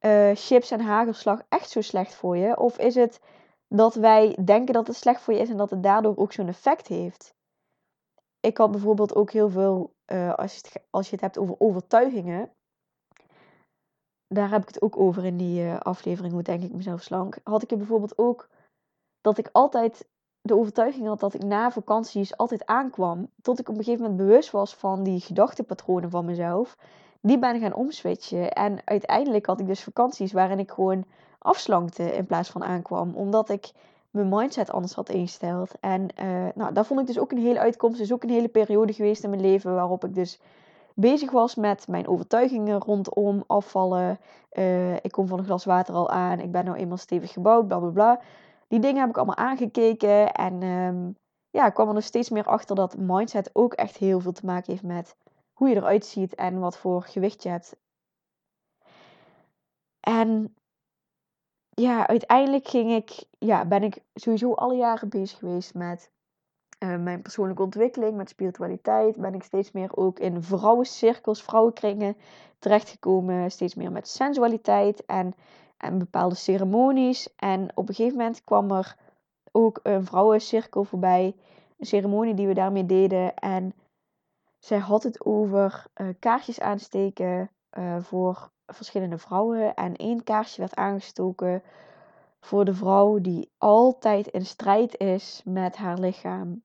uh, 0.00 0.30
chips 0.34 0.70
en 0.70 0.80
hagelslag 0.80 1.42
echt 1.48 1.70
zo 1.70 1.80
slecht 1.80 2.14
voor 2.14 2.36
je? 2.36 2.58
Of 2.58 2.78
is 2.78 2.94
het 2.94 3.20
dat 3.68 3.94
wij 3.94 4.38
denken 4.44 4.74
dat 4.74 4.86
het 4.86 4.96
slecht 4.96 5.20
voor 5.20 5.34
je 5.34 5.40
is 5.40 5.50
en 5.50 5.56
dat 5.56 5.70
het 5.70 5.82
daardoor 5.82 6.16
ook 6.16 6.32
zo'n 6.32 6.48
effect 6.48 6.86
heeft? 6.86 7.34
Ik 8.40 8.56
had 8.56 8.70
bijvoorbeeld 8.70 9.14
ook 9.14 9.30
heel 9.30 9.50
veel, 9.50 9.94
uh, 10.12 10.34
als, 10.34 10.54
je 10.54 10.60
het, 10.62 10.84
als 10.90 11.06
je 11.06 11.12
het 11.12 11.20
hebt 11.20 11.38
over 11.38 11.54
overtuigingen, 11.58 12.50
daar 14.28 14.50
heb 14.50 14.62
ik 14.62 14.68
het 14.68 14.82
ook 14.82 14.96
over 14.96 15.24
in 15.24 15.36
die 15.36 15.62
uh, 15.62 15.78
aflevering, 15.78 16.32
hoe 16.32 16.42
denk 16.42 16.62
ik 16.62 16.72
mezelf 16.72 17.02
slank, 17.02 17.38
had 17.42 17.62
ik 17.62 17.70
er 17.70 17.76
bijvoorbeeld 17.76 18.18
ook 18.18 18.48
dat 19.20 19.38
ik 19.38 19.48
altijd 19.52 20.08
de 20.46 20.54
overtuiging 20.54 21.06
had 21.06 21.20
dat 21.20 21.34
ik 21.34 21.42
na 21.42 21.70
vakanties 21.70 22.36
altijd 22.36 22.66
aankwam. 22.66 23.30
Tot 23.42 23.58
ik 23.58 23.68
op 23.68 23.76
een 23.76 23.84
gegeven 23.84 24.04
moment 24.04 24.28
bewust 24.28 24.50
was 24.50 24.74
van 24.74 25.02
die 25.02 25.20
gedachtepatronen 25.20 26.10
van 26.10 26.24
mezelf. 26.24 26.76
Die 27.20 27.38
ben 27.38 27.60
gaan 27.60 27.74
omswitchen. 27.74 28.52
En 28.52 28.80
uiteindelijk 28.84 29.46
had 29.46 29.60
ik 29.60 29.66
dus 29.66 29.82
vakanties 29.82 30.32
waarin 30.32 30.58
ik 30.58 30.70
gewoon 30.70 31.04
afslankte 31.38 32.02
in 32.02 32.26
plaats 32.26 32.50
van 32.50 32.64
aankwam. 32.64 33.14
Omdat 33.14 33.48
ik 33.48 33.72
mijn 34.16 34.28
mindset 34.28 34.70
anders 34.70 34.94
had 34.94 35.08
ingesteld. 35.08 35.72
En 35.80 36.08
uh, 36.22 36.46
nou, 36.54 36.72
daar 36.72 36.84
vond 36.84 37.00
ik 37.00 37.06
dus 37.06 37.18
ook 37.18 37.32
een 37.32 37.38
hele 37.38 37.58
uitkomst. 37.58 37.98
Dus 37.98 38.12
ook 38.12 38.22
een 38.22 38.30
hele 38.30 38.48
periode 38.48 38.92
geweest 38.92 39.24
in 39.24 39.30
mijn 39.30 39.42
leven 39.42 39.74
waarop 39.74 40.04
ik 40.04 40.14
dus 40.14 40.40
bezig 40.94 41.30
was 41.30 41.54
met 41.54 41.88
mijn 41.88 42.08
overtuigingen 42.08 42.80
rondom 42.80 43.44
afvallen. 43.46 44.18
Uh, 44.52 44.94
ik 44.94 45.12
kom 45.12 45.26
van 45.26 45.38
een 45.38 45.44
glas 45.44 45.64
water 45.64 45.94
al 45.94 46.10
aan. 46.10 46.40
Ik 46.40 46.52
ben 46.52 46.64
nou 46.64 46.76
eenmaal 46.76 46.96
stevig 46.96 47.32
gebouwd, 47.32 47.66
bla 47.66 47.78
bla 47.78 47.88
bla 47.88 48.20
die 48.68 48.80
dingen 48.80 49.00
heb 49.00 49.08
ik 49.08 49.16
allemaal 49.16 49.36
aangekeken. 49.36 50.32
En 50.32 50.62
um, 50.62 51.16
ja, 51.50 51.66
ik 51.66 51.74
kwam 51.74 51.88
er 51.88 51.94
nog 51.94 52.04
steeds 52.04 52.30
meer 52.30 52.46
achter 52.46 52.76
dat 52.76 52.96
mindset 52.96 53.50
ook 53.52 53.74
echt 53.74 53.96
heel 53.96 54.20
veel 54.20 54.32
te 54.32 54.46
maken 54.46 54.72
heeft 54.72 54.84
met 54.84 55.16
hoe 55.52 55.68
je 55.68 55.76
eruit 55.76 56.06
ziet 56.06 56.34
en 56.34 56.58
wat 56.58 56.78
voor 56.78 57.02
gewicht 57.02 57.42
je 57.42 57.48
hebt. 57.48 57.76
En 60.00 60.54
ja, 61.80 62.06
uiteindelijk 62.06 62.68
ging 62.68 62.92
ik, 62.92 63.24
ja, 63.38 63.64
ben 63.64 63.82
ik 63.82 63.98
sowieso 64.14 64.52
alle 64.52 64.74
jaren 64.74 65.08
bezig 65.08 65.38
geweest 65.38 65.74
met 65.74 66.10
uh, 66.78 66.96
mijn 66.96 67.22
persoonlijke 67.22 67.62
ontwikkeling, 67.62 68.16
met 68.16 68.28
spiritualiteit. 68.28 69.16
Ben 69.16 69.34
ik 69.34 69.42
steeds 69.42 69.72
meer 69.72 69.96
ook 69.96 70.18
in 70.18 70.42
vrouwencirkels, 70.42 71.42
vrouwenkringen 71.42 72.16
terechtgekomen. 72.58 73.50
Steeds 73.50 73.74
meer 73.74 73.92
met 73.92 74.08
sensualiteit. 74.08 75.04
En 75.04 75.34
en 75.76 75.98
bepaalde 75.98 76.34
ceremonies. 76.34 77.34
En 77.36 77.70
op 77.74 77.88
een 77.88 77.94
gegeven 77.94 78.18
moment 78.18 78.44
kwam 78.44 78.70
er 78.70 78.96
ook 79.52 79.80
een 79.82 80.04
vrouwencirkel 80.04 80.84
voorbij. 80.84 81.36
Een 81.78 81.86
ceremonie 81.86 82.34
die 82.34 82.46
we 82.46 82.54
daarmee 82.54 82.86
deden. 82.86 83.34
En 83.34 83.74
zij 84.58 84.78
had 84.78 85.02
het 85.02 85.24
over 85.24 85.84
uh, 85.96 86.08
kaarsjes 86.18 86.60
aansteken 86.60 87.50
uh, 87.78 87.96
voor 88.00 88.50
verschillende 88.66 89.18
vrouwen. 89.18 89.74
En 89.74 89.96
één 89.96 90.24
kaarsje 90.24 90.60
werd 90.60 90.74
aangestoken 90.74 91.62
voor 92.40 92.64
de 92.64 92.74
vrouw 92.74 93.20
die 93.20 93.50
altijd 93.58 94.26
in 94.26 94.46
strijd 94.46 94.98
is 94.98 95.42
met 95.44 95.76
haar 95.76 95.98
lichaam. 95.98 96.64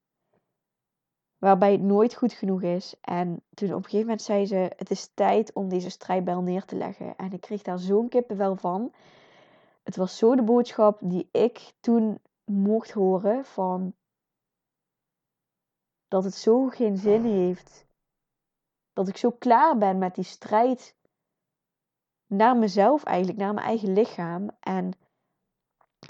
Waarbij 1.37 1.71
het 1.71 1.81
nooit 1.81 2.15
goed 2.15 2.33
genoeg 2.33 2.61
is. 2.61 2.95
En 3.01 3.43
toen 3.53 3.69
op 3.69 3.75
een 3.75 3.83
gegeven 3.83 3.99
moment 3.99 4.21
zei 4.21 4.45
ze: 4.45 4.71
Het 4.75 4.91
is 4.91 5.11
tijd 5.13 5.53
om 5.53 5.69
deze 5.69 5.89
strijdbel 5.89 6.41
neer 6.41 6.65
te 6.65 6.75
leggen. 6.75 7.15
En 7.15 7.31
ik 7.31 7.41
kreeg 7.41 7.61
daar 7.61 7.79
zo'n 7.79 8.09
kippenvel 8.09 8.55
van. 8.55 8.93
Het 9.83 9.95
was 9.95 10.17
zo 10.17 10.35
de 10.35 10.43
boodschap 10.43 10.99
die 11.03 11.29
ik 11.31 11.73
toen 11.79 12.19
mocht 12.45 12.91
horen: 12.91 13.45
van 13.45 13.93
dat 16.07 16.23
het 16.23 16.35
zo 16.35 16.67
geen 16.67 16.97
zin 16.97 17.23
heeft. 17.23 17.85
Dat 18.93 19.07
ik 19.07 19.17
zo 19.17 19.31
klaar 19.31 19.77
ben 19.77 19.97
met 19.97 20.15
die 20.15 20.23
strijd 20.23 20.95
naar 22.31 22.57
mezelf 22.57 23.03
eigenlijk, 23.03 23.37
naar 23.37 23.53
mijn 23.53 23.65
eigen 23.65 23.93
lichaam. 23.93 24.49
En 24.59 24.91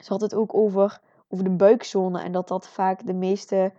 ze 0.01 0.13
had 0.13 0.21
het 0.21 0.35
ook 0.35 0.53
over, 0.53 0.99
over 1.27 1.43
de 1.43 1.55
buikzone 1.55 2.21
en 2.21 2.31
dat 2.31 2.47
dat 2.47 2.67
vaak 2.67 3.05
de 3.05 3.13
meeste 3.13 3.71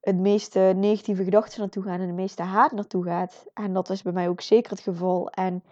het 0.00 0.16
meeste 0.16 0.72
negatieve 0.76 1.24
gedachten 1.24 1.60
naartoe 1.60 1.82
gaan 1.82 2.00
en 2.00 2.06
de 2.06 2.12
meeste 2.12 2.42
haat 2.42 2.72
naartoe 2.72 3.04
gaat. 3.04 3.46
En 3.54 3.72
dat 3.72 3.90
is 3.90 4.02
bij 4.02 4.12
mij 4.12 4.28
ook 4.28 4.40
zeker 4.40 4.70
het 4.70 4.80
geval. 4.80 5.30
En 5.30 5.62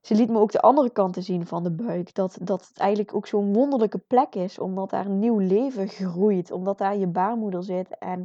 ze 0.00 0.14
liet 0.14 0.28
me 0.28 0.38
ook 0.38 0.52
de 0.52 0.60
andere 0.60 0.90
kanten 0.90 1.22
zien 1.22 1.46
van 1.46 1.62
de 1.62 1.70
buik. 1.70 2.14
Dat, 2.14 2.38
dat 2.40 2.68
het 2.68 2.78
eigenlijk 2.78 3.14
ook 3.14 3.26
zo'n 3.26 3.52
wonderlijke 3.52 3.98
plek 3.98 4.34
is, 4.34 4.58
omdat 4.58 4.90
daar 4.90 5.06
een 5.06 5.18
nieuw 5.18 5.38
leven 5.38 5.88
groeit. 5.88 6.50
Omdat 6.50 6.78
daar 6.78 6.96
je 6.96 7.06
baarmoeder 7.06 7.62
zit. 7.62 7.98
En 7.98 8.24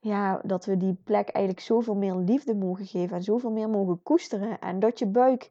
ja, 0.00 0.40
dat 0.44 0.64
we 0.64 0.76
die 0.76 0.96
plek 1.04 1.28
eigenlijk 1.28 1.64
zoveel 1.64 1.94
meer 1.94 2.14
liefde 2.14 2.54
mogen 2.54 2.86
geven 2.86 3.16
en 3.16 3.22
zoveel 3.22 3.50
meer 3.50 3.68
mogen 3.68 4.02
koesteren. 4.02 4.58
En 4.60 4.78
dat 4.78 4.98
je 4.98 5.06
buik 5.06 5.50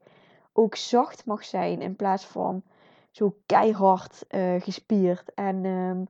ook 0.58 0.76
zacht 0.76 1.26
mag 1.26 1.46
zijn 1.46 1.82
in 1.82 1.96
plaats 1.96 2.26
van 2.26 2.64
zo 3.12 3.36
keihard 3.46 4.26
uh, 4.30 4.62
gespierd. 4.62 5.34
En 5.34 5.66
ehm, 5.66 6.04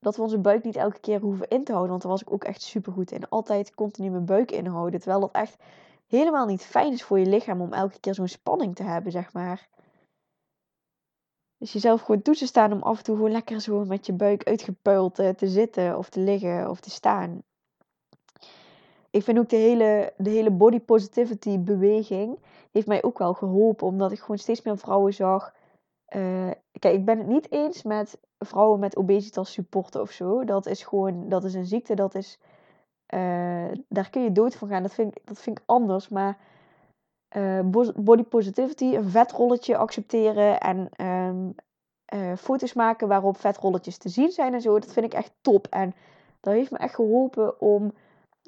dat 0.00 0.16
we 0.16 0.22
onze 0.22 0.38
buik 0.38 0.64
niet 0.64 0.76
elke 0.76 1.00
keer 1.00 1.20
hoeven 1.20 1.48
in 1.48 1.64
te 1.64 1.72
houden. 1.72 1.90
Want 1.90 2.02
daar 2.02 2.12
was 2.12 2.22
ik 2.22 2.32
ook 2.32 2.44
echt 2.44 2.62
super 2.62 2.92
goed 2.92 3.10
in. 3.10 3.28
Altijd 3.28 3.74
continu 3.74 4.10
mijn 4.10 4.24
buik 4.24 4.50
inhouden. 4.50 5.00
Terwijl 5.00 5.20
dat 5.20 5.32
echt 5.32 5.56
helemaal 6.06 6.46
niet 6.46 6.64
fijn 6.64 6.92
is 6.92 7.02
voor 7.02 7.18
je 7.18 7.26
lichaam 7.26 7.60
om 7.60 7.72
elke 7.72 8.00
keer 8.00 8.14
zo'n 8.14 8.28
spanning 8.28 8.74
te 8.74 8.82
hebben, 8.82 9.12
zeg 9.12 9.32
maar. 9.32 9.68
Dus 11.56 11.72
jezelf 11.72 12.00
gewoon 12.00 12.22
toe 12.22 12.36
te 12.36 12.46
staan 12.46 12.72
om 12.72 12.82
af 12.82 12.98
en 12.98 13.04
toe 13.04 13.16
gewoon 13.16 13.30
lekker 13.30 13.60
zo 13.60 13.84
met 13.84 14.06
je 14.06 14.12
buik 14.12 14.44
uitgepuild 14.44 15.14
te, 15.14 15.34
te 15.36 15.48
zitten 15.48 15.98
of 15.98 16.08
te 16.08 16.20
liggen 16.20 16.70
of 16.70 16.80
te 16.80 16.90
staan. 16.90 17.42
Ik 19.10 19.22
vind 19.22 19.38
ook 19.38 19.48
de 19.48 19.56
hele, 19.56 20.12
de 20.16 20.30
hele 20.30 20.50
body 20.50 20.80
positivity 20.80 21.58
beweging 21.58 22.38
heeft 22.72 22.86
mij 22.86 23.02
ook 23.02 23.18
wel 23.18 23.34
geholpen. 23.34 23.86
Omdat 23.86 24.12
ik 24.12 24.18
gewoon 24.18 24.38
steeds 24.38 24.62
meer 24.62 24.78
vrouwen 24.78 25.14
zag. 25.14 25.54
Uh, 26.16 26.50
kijk, 26.78 26.94
ik 26.94 27.04
ben 27.04 27.18
het 27.18 27.26
niet 27.26 27.52
eens 27.52 27.82
met 27.82 28.18
vrouwen 28.38 28.78
met 28.78 28.96
obesitas 28.96 29.52
supporten 29.52 30.00
of 30.00 30.10
zo. 30.10 30.44
Dat 30.44 30.66
is 30.66 30.82
gewoon, 30.82 31.28
dat 31.28 31.44
is 31.44 31.54
een 31.54 31.66
ziekte, 31.66 31.94
dat 31.94 32.14
is, 32.14 32.38
uh, 33.14 33.70
daar 33.88 34.10
kun 34.10 34.22
je 34.22 34.32
dood 34.32 34.56
van 34.56 34.68
gaan. 34.68 34.82
Dat 34.82 34.94
vind, 34.94 35.16
ik, 35.16 35.26
dat 35.26 35.38
vind 35.38 35.58
ik 35.58 35.64
anders, 35.66 36.08
maar 36.08 36.38
uh, 37.36 37.60
body 37.96 38.22
positivity, 38.22 38.84
een 38.84 39.08
vetrolletje 39.08 39.76
accepteren 39.76 40.60
en 40.60 40.88
uh, 42.14 42.36
foto's 42.36 42.72
maken 42.72 43.08
waarop 43.08 43.36
vetrolletjes 43.36 43.98
te 43.98 44.08
zien 44.08 44.30
zijn 44.30 44.54
en 44.54 44.60
zo, 44.60 44.78
dat 44.78 44.92
vind 44.92 45.06
ik 45.06 45.14
echt 45.14 45.32
top. 45.40 45.66
En 45.66 45.94
dat 46.40 46.54
heeft 46.54 46.70
me 46.70 46.78
echt 46.78 46.94
geholpen 46.94 47.60
om 47.60 47.92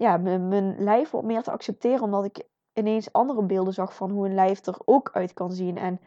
ja, 0.01 0.17
mijn 0.17 0.75
lijf 0.79 1.11
wat 1.11 1.25
meer 1.25 1.43
te 1.43 1.51
accepteren, 1.51 2.03
omdat 2.03 2.25
ik 2.25 2.43
ineens 2.73 3.13
andere 3.13 3.43
beelden 3.43 3.73
zag 3.73 3.95
van 3.95 4.11
hoe 4.11 4.27
een 4.27 4.35
lijf 4.35 4.67
er 4.67 4.79
ook 4.85 5.11
uit 5.13 5.33
kan 5.33 5.53
zien. 5.53 5.77
En 5.77 6.01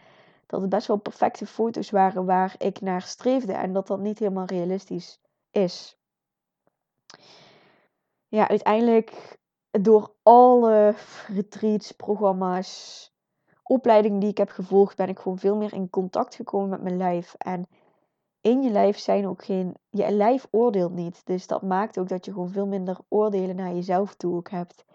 dat 0.45 0.62
het 0.62 0.69
best 0.69 0.88
wel 0.88 0.97
perfecte 0.97 1.45
foto's 1.45 1.89
waren 1.89 2.25
waar 2.25 2.56
ik 2.58 2.82
naar 2.82 3.01
streefde 3.01 3.53
en 3.53 3.73
dat 3.73 3.88
dat 3.88 3.99
niet 3.99 4.19
helemaal 4.19 4.45
realistisch 4.45 5.21
is. 5.51 5.97
Ja, 8.27 8.47
uiteindelijk 8.47 9.38
door 9.71 10.13
alle 10.23 10.95
retreats, 11.27 11.91
programma's, 11.91 13.12
opleidingen 13.63 14.19
die 14.19 14.29
ik 14.29 14.38
heb 14.38 14.49
gevolgd, 14.49 14.97
ben 14.97 15.10
ik 15.10 15.19
gewoon 15.19 15.39
veel 15.39 15.56
meer 15.56 15.73
in 15.73 15.89
contact 15.89 16.36
gekomen 16.36 16.69
met 16.69 16.82
mijn 16.82 16.97
lijf. 16.97 17.34
En 17.38 17.67
in 18.43 18.62
je 18.62 18.69
lijf 18.69 18.97
zijn 18.97 19.27
ook 19.27 19.43
geen. 19.43 19.75
Je 19.89 20.12
lijf 20.12 20.47
oordeelt 20.51 20.93
niet. 20.93 21.25
Dus 21.25 21.47
dat 21.47 21.62
maakt 21.62 21.99
ook 21.99 22.10
dat 22.10 22.25
je 22.25 22.32
gewoon 22.32 22.49
veel 22.49 22.67
minder 22.67 22.97
oordelen 23.08 23.56
naar 23.56 23.73
jezelf 23.73 24.15
toe 24.15 24.36
ook 24.36 24.49
hebt. 24.49 24.86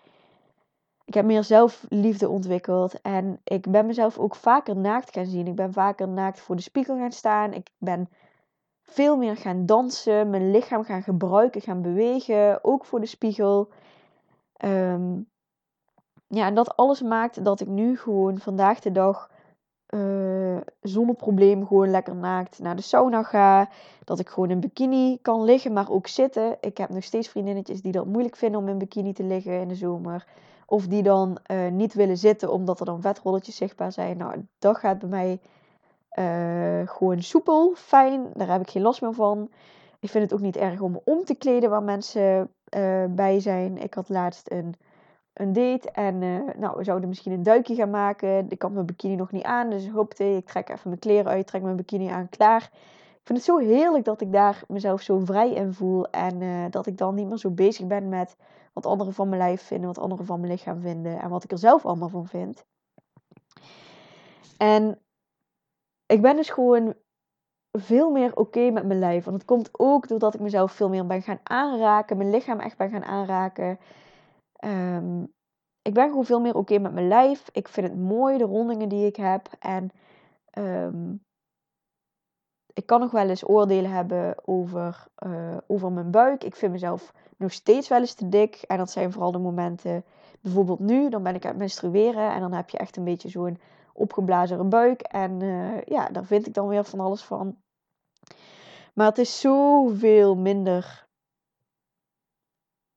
Ik 1.04 1.14
heb 1.14 1.24
meer 1.24 1.44
zelfliefde 1.44 2.28
ontwikkeld 2.28 3.00
en 3.00 3.40
ik 3.44 3.70
ben 3.70 3.86
mezelf 3.86 4.18
ook 4.18 4.34
vaker 4.34 4.76
naakt 4.76 5.12
gaan 5.12 5.26
zien. 5.26 5.46
Ik 5.46 5.54
ben 5.54 5.72
vaker 5.72 6.08
naakt 6.08 6.40
voor 6.40 6.56
de 6.56 6.62
spiegel 6.62 6.96
gaan 6.96 7.12
staan. 7.12 7.52
Ik 7.52 7.70
ben 7.78 8.08
veel 8.82 9.16
meer 9.16 9.36
gaan 9.36 9.66
dansen, 9.66 10.30
mijn 10.30 10.50
lichaam 10.50 10.84
gaan 10.84 11.02
gebruiken, 11.02 11.60
gaan 11.60 11.82
bewegen, 11.82 12.64
ook 12.64 12.84
voor 12.84 13.00
de 13.00 13.06
spiegel. 13.06 13.68
Um, 14.64 15.28
ja, 16.26 16.46
en 16.46 16.54
dat 16.54 16.76
alles 16.76 17.02
maakt 17.02 17.44
dat 17.44 17.60
ik 17.60 17.68
nu 17.68 17.98
gewoon 17.98 18.38
vandaag 18.38 18.80
de 18.80 18.92
dag 18.92 19.30
uh, 19.94 20.56
zonder 20.82 21.14
probleem 21.14 21.66
gewoon 21.66 21.90
lekker 21.90 22.16
naakt 22.16 22.58
naar 22.58 22.76
de 22.76 22.82
sauna 22.82 23.22
ga. 23.22 23.68
Dat 24.04 24.18
ik 24.18 24.28
gewoon 24.28 24.50
in 24.50 24.60
bikini 24.60 25.18
kan 25.22 25.44
liggen, 25.44 25.72
maar 25.72 25.90
ook 25.90 26.06
zitten. 26.06 26.56
Ik 26.60 26.78
heb 26.78 26.88
nog 26.88 27.04
steeds 27.04 27.28
vriendinnetjes 27.28 27.82
die 27.82 27.92
dat 27.92 28.06
moeilijk 28.06 28.36
vinden 28.36 28.60
om 28.60 28.68
in 28.68 28.78
bikini 28.78 29.12
te 29.12 29.22
liggen 29.22 29.60
in 29.60 29.68
de 29.68 29.74
zomer. 29.74 30.26
Of 30.66 30.86
die 30.86 31.02
dan 31.02 31.38
uh, 31.50 31.68
niet 31.70 31.94
willen 31.94 32.16
zitten 32.16 32.52
omdat 32.52 32.80
er 32.80 32.86
dan 32.86 33.00
vetrolletjes 33.00 33.56
zichtbaar 33.56 33.92
zijn. 33.92 34.16
Nou, 34.16 34.46
dat 34.58 34.78
gaat 34.78 34.98
bij 34.98 35.08
mij 35.08 35.40
uh, 36.18 36.88
gewoon 36.88 37.22
soepel, 37.22 37.72
fijn. 37.76 38.26
Daar 38.34 38.50
heb 38.50 38.60
ik 38.60 38.70
geen 38.70 38.82
last 38.82 39.02
meer 39.02 39.14
van. 39.14 39.50
Ik 40.00 40.10
vind 40.10 40.24
het 40.24 40.32
ook 40.32 40.44
niet 40.44 40.56
erg 40.56 40.80
om 40.80 40.92
me 40.92 41.00
om 41.04 41.24
te 41.24 41.34
kleden 41.34 41.70
waar 41.70 41.82
mensen 41.82 42.50
bij 43.08 43.40
zijn. 43.40 43.78
Ik 43.78 43.94
had 43.94 44.08
laatst 44.08 44.50
een 44.50 44.74
een 45.40 45.52
date. 45.52 45.90
En 45.90 46.22
uh, 46.22 46.40
nou, 46.56 46.76
we 46.76 46.84
zouden 46.84 47.08
misschien 47.08 47.32
een 47.32 47.42
duikje 47.42 47.74
gaan 47.74 47.90
maken. 47.90 48.46
Ik 48.48 48.62
had 48.62 48.72
mijn 48.72 48.86
bikini 48.86 49.14
nog 49.14 49.32
niet 49.32 49.42
aan. 49.42 49.70
Dus 49.70 49.84
ik 49.84 49.92
hoopte, 49.92 50.36
ik 50.36 50.46
trek 50.46 50.68
even 50.68 50.88
mijn 50.88 51.00
kleren 51.00 51.32
uit, 51.32 51.46
trek 51.46 51.62
mijn 51.62 51.76
bikini 51.76 52.08
aan, 52.08 52.28
klaar. 52.28 52.62
Ik 53.12 53.36
vind 53.36 53.38
het 53.38 53.56
zo 53.56 53.58
heerlijk 53.58 54.04
dat 54.04 54.20
ik 54.20 54.32
daar 54.32 54.62
mezelf 54.68 55.02
zo 55.02 55.18
vrij 55.18 55.52
in 55.52 55.72
voel. 55.72 56.10
En 56.10 56.40
uh, 56.40 56.64
dat 56.70 56.86
ik 56.86 56.98
dan 56.98 57.14
niet 57.14 57.28
meer 57.28 57.38
zo 57.38 57.50
bezig 57.50 57.86
ben 57.86 58.08
met 58.08 58.36
wat 58.72 58.86
anderen 58.86 59.14
van 59.14 59.28
mijn 59.28 59.40
lijf 59.40 59.62
vinden, 59.62 59.86
wat 59.86 59.98
anderen 59.98 60.26
van 60.26 60.40
mijn 60.40 60.52
lichaam 60.52 60.80
vinden. 60.80 61.20
En 61.20 61.30
wat 61.30 61.44
ik 61.44 61.52
er 61.52 61.58
zelf 61.58 61.86
allemaal 61.86 62.08
van 62.08 62.26
vind. 62.26 62.64
En 64.56 64.98
ik 66.06 66.22
ben 66.22 66.36
dus 66.36 66.50
gewoon 66.50 66.94
veel 67.72 68.10
meer 68.10 68.36
oké 68.36 68.70
met 68.70 68.86
mijn 68.86 68.98
lijf. 68.98 69.24
Want 69.24 69.36
het 69.36 69.46
komt 69.46 69.68
ook 69.72 70.08
doordat 70.08 70.34
ik 70.34 70.40
mezelf 70.40 70.72
veel 70.72 70.88
meer 70.88 71.06
ben 71.06 71.22
gaan 71.22 71.40
aanraken. 71.42 72.16
Mijn 72.16 72.30
lichaam 72.30 72.60
echt 72.60 72.76
ben 72.76 72.90
gaan 72.90 73.04
aanraken. 73.04 73.78
Um, 74.64 75.34
ik 75.82 75.94
ben 75.94 76.08
gewoon 76.08 76.24
veel 76.24 76.40
meer 76.40 76.54
oké 76.54 76.78
met 76.78 76.92
mijn 76.92 77.08
lijf. 77.08 77.48
Ik 77.52 77.68
vind 77.68 77.88
het 77.88 77.98
mooi, 77.98 78.38
de 78.38 78.44
rondingen 78.44 78.88
die 78.88 79.06
ik 79.06 79.16
heb. 79.16 79.48
En 79.58 79.90
um, 80.58 81.24
ik 82.72 82.86
kan 82.86 83.00
nog 83.00 83.10
wel 83.10 83.28
eens 83.28 83.48
oordelen 83.48 83.90
hebben 83.90 84.48
over, 84.48 85.06
uh, 85.26 85.56
over 85.66 85.92
mijn 85.92 86.10
buik. 86.10 86.44
Ik 86.44 86.56
vind 86.56 86.72
mezelf 86.72 87.12
nog 87.36 87.52
steeds 87.52 87.88
wel 87.88 88.00
eens 88.00 88.14
te 88.14 88.28
dik. 88.28 88.62
En 88.66 88.78
dat 88.78 88.90
zijn 88.90 89.12
vooral 89.12 89.32
de 89.32 89.38
momenten, 89.38 90.04
bijvoorbeeld 90.40 90.78
nu, 90.78 91.08
dan 91.08 91.22
ben 91.22 91.34
ik 91.34 91.44
aan 91.44 91.50
het 91.50 91.58
menstrueren. 91.58 92.32
En 92.32 92.40
dan 92.40 92.52
heb 92.52 92.70
je 92.70 92.78
echt 92.78 92.96
een 92.96 93.04
beetje 93.04 93.28
zo'n 93.28 93.60
opgeblazen 93.92 94.68
buik. 94.68 95.00
En 95.00 95.40
uh, 95.40 95.82
ja, 95.82 96.08
daar 96.08 96.24
vind 96.24 96.46
ik 96.46 96.54
dan 96.54 96.68
weer 96.68 96.84
van 96.84 97.00
alles 97.00 97.22
van. 97.22 97.56
Maar 98.94 99.06
het 99.06 99.18
is 99.18 99.40
zoveel 99.40 100.36
minder 100.36 101.06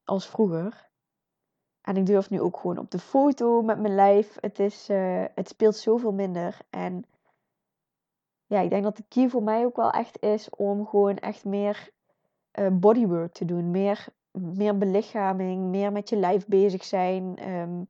als 0.04 0.28
vroeger. 0.28 0.91
En 1.82 1.98
ik 1.98 2.06
durf 2.06 2.30
nu 2.30 2.42
ook 2.42 2.58
gewoon 2.58 2.78
op 2.78 2.92
de 2.92 3.00
foto 3.00 3.62
met 3.62 3.80
mijn 3.80 3.96
lijf. 3.96 4.38
Het, 4.40 4.60
is, 4.60 4.90
uh, 4.90 5.24
het 5.36 5.48
speelt 5.48 5.76
zoveel 5.76 6.12
minder. 6.14 6.58
En 6.70 7.06
ja, 8.46 8.60
ik 8.60 8.70
denk 8.70 8.84
dat 8.84 8.98
de 8.98 9.04
key 9.08 9.30
voor 9.30 9.44
mij 9.44 9.66
ook 9.66 9.76
wel 9.76 9.92
echt 9.92 10.22
is 10.22 10.50
om 10.50 10.88
gewoon 10.88 11.18
echt 11.18 11.46
meer 11.46 11.90
uh, 12.60 12.68
bodywork 12.72 13.34
te 13.34 13.46
doen. 13.46 13.72
Meer, 13.72 14.08
meer 14.32 14.78
belichaming, 14.78 15.64
meer 15.64 15.92
met 15.92 16.10
je 16.10 16.16
lijf 16.16 16.48
bezig 16.48 16.84
zijn. 16.84 17.50
Um, 17.50 17.86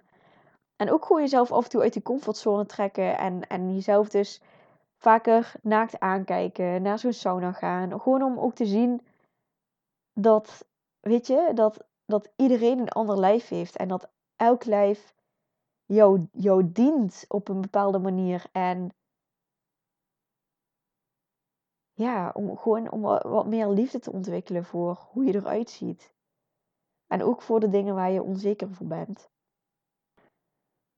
en 0.76 0.92
ook 0.92 1.06
gewoon 1.06 1.22
jezelf 1.22 1.52
af 1.52 1.64
en 1.64 1.70
toe 1.70 1.82
uit 1.82 1.94
die 1.94 2.02
comfortzone 2.02 2.66
trekken. 2.66 3.18
En, 3.18 3.48
en 3.48 3.74
jezelf 3.74 4.10
dus 4.10 4.42
vaker 4.98 5.54
naakt 5.62 6.00
aankijken, 6.00 6.82
naar 6.82 7.00
zo'n 7.00 7.14
sauna 7.14 7.52
gaan. 7.52 8.02
Gewoon 8.02 8.24
om 8.24 8.40
ook 8.40 8.54
te 8.54 8.66
zien 8.66 9.02
dat, 10.14 10.66
weet 11.00 11.28
je, 11.28 11.52
dat 11.54 11.86
dat 12.12 12.32
iedereen 12.36 12.80
een 12.80 12.90
ander 12.90 13.20
lijf 13.20 13.48
heeft 13.48 13.76
en 13.76 13.88
dat 13.88 14.12
elk 14.36 14.66
lijf 14.66 15.16
jou, 15.86 16.28
jou 16.32 16.72
dient 16.72 17.26
op 17.28 17.48
een 17.48 17.62
bepaalde 17.62 18.00
manier. 18.00 18.46
En 18.52 18.94
ja, 21.94 22.32
om 22.34 22.58
gewoon 22.58 22.92
om 22.92 23.02
wat 23.32 23.48
meer 23.48 23.68
liefde 23.68 24.00
te 24.00 24.12
ontwikkelen 24.12 24.66
voor 24.66 25.08
hoe 25.12 25.26
je 25.26 25.36
eruit 25.36 25.70
ziet. 25.70 26.14
En 27.08 27.24
ook 27.24 27.42
voor 27.42 27.60
de 27.60 27.70
dingen 27.70 27.96
waar 27.96 28.12
je 28.12 28.24
onzeker 28.24 28.74
voor 28.74 28.88
bent. 28.88 29.30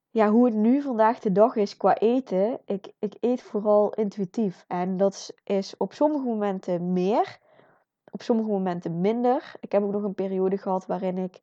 Ja, 0.09 0.29
hoe 0.29 0.45
het 0.45 0.55
nu 0.55 0.81
vandaag 0.81 1.19
de 1.19 1.31
dag 1.31 1.55
is 1.55 1.77
qua 1.77 1.97
eten. 1.97 2.59
Ik, 2.65 2.93
ik 2.99 3.15
eet 3.19 3.41
vooral 3.41 3.93
intuïtief. 3.93 4.65
En 4.67 4.97
dat 4.97 5.33
is 5.43 5.77
op 5.77 5.93
sommige 5.93 6.25
momenten 6.25 6.93
meer 6.93 7.39
op 8.13 8.21
sommige 8.21 8.49
momenten 8.49 9.01
minder. 9.01 9.53
Ik 9.59 9.71
heb 9.71 9.83
ook 9.83 9.91
nog 9.91 10.03
een 10.03 10.13
periode 10.13 10.57
gehad 10.57 10.85
waarin 10.85 11.17
ik 11.17 11.39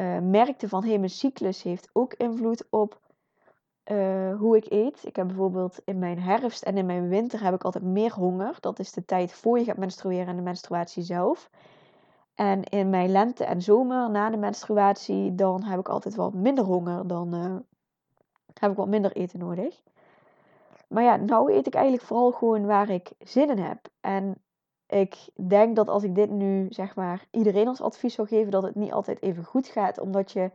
uh, 0.00 0.18
merkte 0.18 0.68
van 0.68 0.84
hey, 0.84 0.98
mijn 0.98 1.10
cyclus 1.10 1.62
heeft 1.62 1.90
ook 1.92 2.14
invloed 2.14 2.66
op 2.70 3.00
uh, 3.90 4.38
hoe 4.38 4.56
ik 4.56 4.66
eet. 4.68 5.06
Ik 5.06 5.16
heb 5.16 5.26
bijvoorbeeld 5.26 5.80
in 5.84 5.98
mijn 5.98 6.18
herfst 6.18 6.62
en 6.62 6.76
in 6.76 6.86
mijn 6.86 7.08
winter 7.08 7.42
heb 7.42 7.54
ik 7.54 7.64
altijd 7.64 7.84
meer 7.84 8.12
honger. 8.12 8.56
Dat 8.60 8.78
is 8.78 8.92
de 8.92 9.04
tijd 9.04 9.32
voor 9.32 9.58
je 9.58 9.64
gaat 9.64 9.76
menstrueren 9.76 10.26
en 10.26 10.36
de 10.36 10.42
menstruatie 10.42 11.02
zelf. 11.02 11.50
En 12.34 12.62
in 12.62 12.90
mijn 12.90 13.10
lente 13.10 13.44
en 13.44 13.62
zomer 13.62 14.10
na 14.10 14.30
de 14.30 14.36
menstruatie, 14.36 15.34
dan 15.34 15.62
heb 15.62 15.78
ik 15.78 15.88
altijd 15.88 16.14
wat 16.14 16.34
minder 16.34 16.64
honger. 16.64 17.06
Dan 17.06 17.34
uh, 17.34 17.56
heb 18.54 18.70
ik 18.70 18.76
wat 18.76 18.88
minder 18.88 19.12
eten 19.12 19.38
nodig. 19.38 19.82
Maar 20.88 21.02
ja, 21.02 21.16
nou 21.16 21.52
eet 21.52 21.66
ik 21.66 21.74
eigenlijk 21.74 22.04
vooral 22.04 22.30
gewoon 22.30 22.66
waar 22.66 22.90
ik 22.90 23.12
zin 23.18 23.50
in 23.50 23.58
heb. 23.58 23.78
En 24.00 24.36
ik 24.92 25.28
denk 25.48 25.76
dat 25.76 25.88
als 25.88 26.02
ik 26.02 26.14
dit 26.14 26.30
nu, 26.30 26.66
zeg 26.70 26.94
maar, 26.94 27.26
iedereen 27.30 27.68
als 27.68 27.80
advies 27.80 28.14
zou 28.14 28.28
geven, 28.28 28.50
dat 28.50 28.62
het 28.62 28.74
niet 28.74 28.92
altijd 28.92 29.22
even 29.22 29.44
goed 29.44 29.66
gaat. 29.66 29.98
Omdat 29.98 30.32
je 30.32 30.50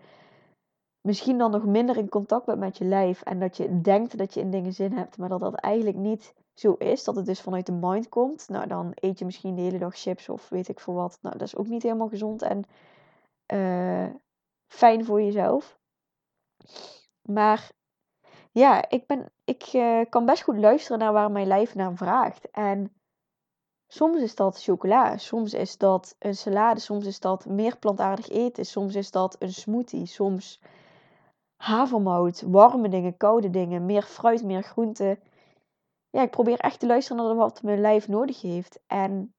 misschien 1.02 1.38
dan 1.38 1.52
nog 1.52 1.66
minder 1.66 1.98
in 1.98 2.10
contact 2.10 2.46
bent 2.46 2.60
met 2.60 2.78
je 2.78 2.86
lijf. 2.86 3.22
En 3.22 3.40
dat 3.40 3.58
je 3.58 3.82
denkt 3.82 4.18
dat 4.18 4.34
je 4.34 4.40
in 4.40 4.52
dingen 4.52 4.74
zin 4.74 4.92
hebt, 4.92 5.18
maar 5.18 5.30
dat 5.30 5.40
dat 5.40 5.54
eigenlijk 5.54 5.98
niet 5.98 6.34
zo 6.54 6.74
is. 6.74 7.04
Dat 7.04 7.16
het 7.16 7.26
dus 7.26 7.42
vanuit 7.42 7.66
de 7.66 7.72
mind 7.72 8.10
komt. 8.10 8.50
Nou, 8.50 8.68
dan 8.68 8.92
eet 8.94 9.20
je 9.20 9.26
misschien 9.26 9.56
de 9.56 9.62
hele 9.62 9.78
dag 9.78 9.96
chips 9.96 10.30
of 10.30 10.50
weet 10.50 10.68
ik 10.68 10.80
veel 10.80 10.94
wat. 10.94 11.18
Nou, 11.22 11.38
dat 11.38 11.48
is 11.48 11.56
ook 11.56 11.68
niet 11.68 11.84
helemaal 11.84 12.10
gezond 12.10 12.42
en 12.42 12.64
uh, 13.54 14.16
fijn 14.68 15.06
voor 15.06 15.22
jezelf. 15.22 15.80
Maar 17.22 17.72
ja, 18.52 18.90
ik, 18.90 19.08
ben, 19.08 19.32
ik 19.44 19.74
uh, 19.74 20.02
kan 20.10 20.26
best 20.26 20.44
goed 20.44 20.58
luisteren 20.58 21.00
naar 21.00 21.14
waar 21.14 21.32
mijn 21.32 21.48
lijf 21.48 21.76
naar 21.76 21.96
vraagt. 21.96 22.52
En 22.52 22.97
Soms 23.88 24.22
is 24.22 24.36
dat 24.36 24.64
chocola, 24.64 25.18
soms 25.18 25.54
is 25.54 25.78
dat 25.78 26.16
een 26.20 26.36
salade, 26.36 26.80
soms 26.80 27.06
is 27.06 27.20
dat 27.20 27.46
meer 27.46 27.78
plantaardig 27.78 28.30
eten, 28.30 28.66
soms 28.66 28.96
is 28.96 29.12
dat 29.12 29.36
een 29.40 29.54
smoothie, 29.54 30.06
soms 30.06 30.62
havermout, 31.56 32.42
warme 32.42 32.90
dingen, 32.90 33.18
koude 33.18 33.50
dingen, 33.50 33.86
meer 33.86 34.02
fruit, 34.02 34.44
meer 34.44 34.64
groente. 34.64 35.20
Ja, 36.10 36.22
ik 36.22 36.32
probeer 36.32 36.60
echt 36.60 36.80
te 36.80 36.88
luisteren 36.88 37.24
naar 37.24 37.36
wat 37.36 37.64
mijn 37.64 37.82
lijf 37.82 38.08
nodig 38.08 38.42
heeft. 38.42 38.80
En 38.88 39.34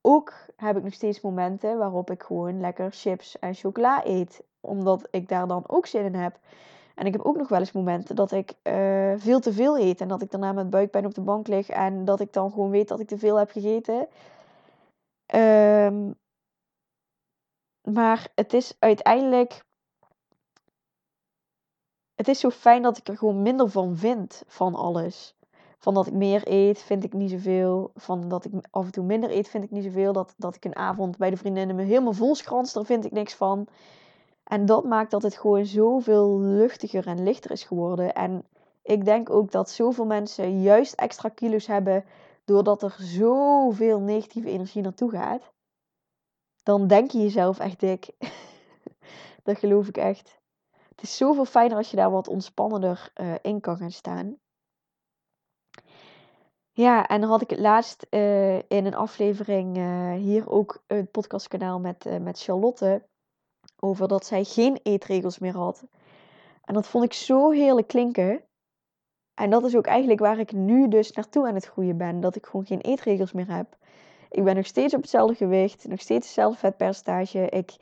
ook 0.00 0.34
heb 0.56 0.76
ik 0.76 0.82
nog 0.82 0.92
steeds 0.92 1.20
momenten 1.20 1.78
waarop 1.78 2.10
ik 2.10 2.22
gewoon 2.22 2.60
lekker 2.60 2.92
chips 2.92 3.38
en 3.38 3.54
chocola 3.54 4.06
eet, 4.06 4.42
omdat 4.60 5.08
ik 5.10 5.28
daar 5.28 5.46
dan 5.46 5.64
ook 5.66 5.86
zin 5.86 6.04
in 6.04 6.14
heb. 6.14 6.38
En 7.00 7.06
ik 7.06 7.12
heb 7.12 7.22
ook 7.22 7.36
nog 7.36 7.48
wel 7.48 7.58
eens 7.58 7.72
momenten 7.72 8.16
dat 8.16 8.32
ik 8.32 8.54
uh, 8.62 9.12
veel 9.16 9.40
te 9.40 9.52
veel 9.52 9.78
eet. 9.78 10.00
En 10.00 10.08
dat 10.08 10.22
ik 10.22 10.30
daarna 10.30 10.52
met 10.52 10.70
buikpijn 10.70 11.06
op 11.06 11.14
de 11.14 11.20
bank 11.20 11.46
lig. 11.46 11.68
En 11.68 12.04
dat 12.04 12.20
ik 12.20 12.32
dan 12.32 12.50
gewoon 12.50 12.70
weet 12.70 12.88
dat 12.88 13.00
ik 13.00 13.08
te 13.08 13.18
veel 13.18 13.36
heb 13.36 13.50
gegeten. 13.50 14.08
Um, 15.34 16.14
maar 17.82 18.28
het 18.34 18.52
is 18.52 18.76
uiteindelijk. 18.78 19.64
Het 22.14 22.28
is 22.28 22.40
zo 22.40 22.50
fijn 22.50 22.82
dat 22.82 22.98
ik 22.98 23.08
er 23.08 23.16
gewoon 23.16 23.42
minder 23.42 23.70
van 23.70 23.96
vind. 23.96 24.42
Van 24.46 24.74
alles. 24.74 25.36
Van 25.78 25.94
dat 25.94 26.06
ik 26.06 26.12
meer 26.12 26.42
eet, 26.44 26.82
vind 26.82 27.04
ik 27.04 27.12
niet 27.12 27.30
zoveel. 27.30 27.90
Van 27.94 28.28
dat 28.28 28.44
ik 28.44 28.52
af 28.70 28.84
en 28.84 28.92
toe 28.92 29.04
minder 29.04 29.30
eet, 29.30 29.48
vind 29.48 29.64
ik 29.64 29.70
niet 29.70 29.84
zoveel. 29.84 30.12
Dat, 30.12 30.34
dat 30.36 30.54
ik 30.54 30.64
een 30.64 30.76
avond 30.76 31.16
bij 31.16 31.30
de 31.30 31.36
vriendinnen 31.36 31.76
me 31.76 31.82
helemaal 31.82 32.12
vol 32.12 32.34
schrans, 32.34 32.72
daar 32.72 32.84
vind 32.84 33.04
ik 33.04 33.12
niks 33.12 33.34
van. 33.34 33.68
En 34.50 34.66
dat 34.66 34.84
maakt 34.84 35.10
dat 35.10 35.22
het 35.22 35.36
gewoon 35.36 35.66
zoveel 35.66 36.40
luchtiger 36.40 37.06
en 37.06 37.22
lichter 37.22 37.50
is 37.50 37.64
geworden. 37.64 38.14
En 38.14 38.44
Ik 38.82 39.04
denk 39.04 39.30
ook 39.30 39.50
dat 39.50 39.70
zoveel 39.70 40.06
mensen 40.06 40.62
juist 40.62 40.94
extra 40.94 41.28
kilo's 41.28 41.66
hebben 41.66 42.04
doordat 42.44 42.82
er 42.82 42.94
zoveel 42.98 44.00
negatieve 44.00 44.48
energie 44.48 44.82
naartoe 44.82 45.10
gaat. 45.10 45.52
Dan 46.62 46.86
denk 46.86 47.10
je 47.10 47.18
jezelf 47.18 47.58
echt 47.58 47.80
dik. 47.80 48.10
dat 49.42 49.58
geloof 49.58 49.88
ik 49.88 49.96
echt. 49.96 50.38
Het 50.88 51.02
is 51.02 51.16
zoveel 51.16 51.44
fijner 51.44 51.76
als 51.76 51.90
je 51.90 51.96
daar 51.96 52.10
wat 52.10 52.28
ontspannender 52.28 53.12
uh, 53.20 53.34
in 53.42 53.60
kan 53.60 53.76
gaan 53.76 53.90
staan. 53.90 54.38
Ja, 56.72 57.06
en 57.06 57.20
dan 57.20 57.30
had 57.30 57.42
ik 57.42 57.50
het 57.50 57.58
laatst 57.58 58.06
uh, 58.10 58.56
in 58.56 58.86
een 58.86 58.94
aflevering 58.94 59.76
uh, 59.76 60.12
hier 60.12 60.50
ook 60.50 60.82
een 60.86 61.10
podcastkanaal 61.10 61.80
met, 61.80 62.20
met 62.20 62.42
Charlotte 62.42 63.08
over 63.80 64.08
dat 64.08 64.26
zij 64.26 64.44
geen 64.44 64.80
eetregels 64.82 65.38
meer 65.38 65.56
had. 65.56 65.84
En 66.64 66.74
dat 66.74 66.86
vond 66.86 67.04
ik 67.04 67.12
zo 67.12 67.50
heerlijk 67.50 67.86
klinken. 67.86 68.42
En 69.34 69.50
dat 69.50 69.64
is 69.64 69.76
ook 69.76 69.86
eigenlijk 69.86 70.20
waar 70.20 70.38
ik 70.38 70.52
nu 70.52 70.88
dus 70.88 71.12
naartoe 71.12 71.48
aan 71.48 71.54
het 71.54 71.66
groeien 71.66 71.96
ben. 71.96 72.20
Dat 72.20 72.36
ik 72.36 72.46
gewoon 72.46 72.66
geen 72.66 72.80
eetregels 72.80 73.32
meer 73.32 73.54
heb. 73.54 73.76
Ik 74.30 74.44
ben 74.44 74.56
nog 74.56 74.66
steeds 74.66 74.94
op 74.94 75.00
hetzelfde 75.00 75.34
gewicht, 75.34 75.88
nog 75.88 76.00
steeds 76.00 76.26
hetzelfde 76.26 76.58
vetpercentage. 76.58 77.48
Ik, 77.48 77.76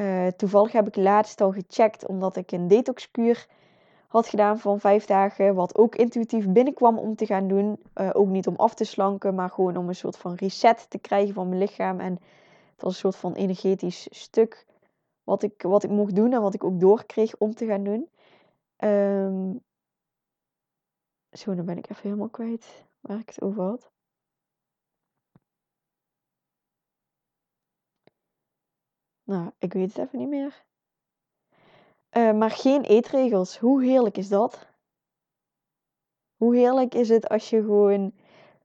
uh, 0.00 0.26
toevallig 0.26 0.72
heb 0.72 0.86
ik 0.86 0.96
laatst 0.96 1.40
al 1.40 1.52
gecheckt, 1.52 2.06
omdat 2.06 2.36
ik 2.36 2.52
een 2.52 2.68
detoxkuur 2.68 3.46
had 4.08 4.28
gedaan 4.28 4.58
van 4.58 4.80
vijf 4.80 5.04
dagen. 5.04 5.54
Wat 5.54 5.78
ook 5.78 5.96
intuïtief 5.96 6.48
binnenkwam 6.48 6.98
om 6.98 7.16
te 7.16 7.26
gaan 7.26 7.48
doen. 7.48 7.82
Uh, 7.94 8.10
ook 8.12 8.28
niet 8.28 8.46
om 8.46 8.56
af 8.56 8.74
te 8.74 8.84
slanken, 8.84 9.34
maar 9.34 9.50
gewoon 9.50 9.76
om 9.76 9.88
een 9.88 9.94
soort 9.94 10.16
van 10.16 10.34
reset 10.34 10.86
te 10.90 10.98
krijgen 10.98 11.34
van 11.34 11.48
mijn 11.48 11.60
lichaam. 11.60 12.00
En 12.00 12.12
het 12.72 12.82
was 12.82 12.92
een 12.92 12.98
soort 12.98 13.16
van 13.16 13.32
energetisch 13.32 14.06
stuk 14.10 14.66
wat 15.24 15.42
ik, 15.42 15.62
wat 15.62 15.82
ik 15.82 15.90
mocht 15.90 16.14
doen 16.14 16.32
en 16.32 16.40
wat 16.40 16.54
ik 16.54 16.64
ook 16.64 16.80
doorkreeg 16.80 17.36
om 17.36 17.54
te 17.54 17.66
gaan 17.66 17.84
doen. 17.84 18.08
Um, 18.78 19.62
zo, 21.32 21.54
dan 21.54 21.64
ben 21.64 21.78
ik 21.78 21.90
even 21.90 22.02
helemaal 22.02 22.28
kwijt 22.28 22.84
waar 23.00 23.18
ik 23.18 23.28
het 23.28 23.40
over 23.40 23.62
had. 23.62 23.92
Nou, 29.22 29.50
ik 29.58 29.72
weet 29.72 29.96
het 29.96 30.06
even 30.06 30.18
niet 30.18 30.28
meer. 30.28 30.64
Uh, 32.16 32.32
maar 32.32 32.50
geen 32.50 32.82
eetregels. 32.82 33.58
Hoe 33.58 33.82
heerlijk 33.84 34.16
is 34.16 34.28
dat? 34.28 34.66
Hoe 36.36 36.56
heerlijk 36.56 36.94
is 36.94 37.08
het 37.08 37.28
als 37.28 37.50
je 37.50 37.60
gewoon 37.60 38.14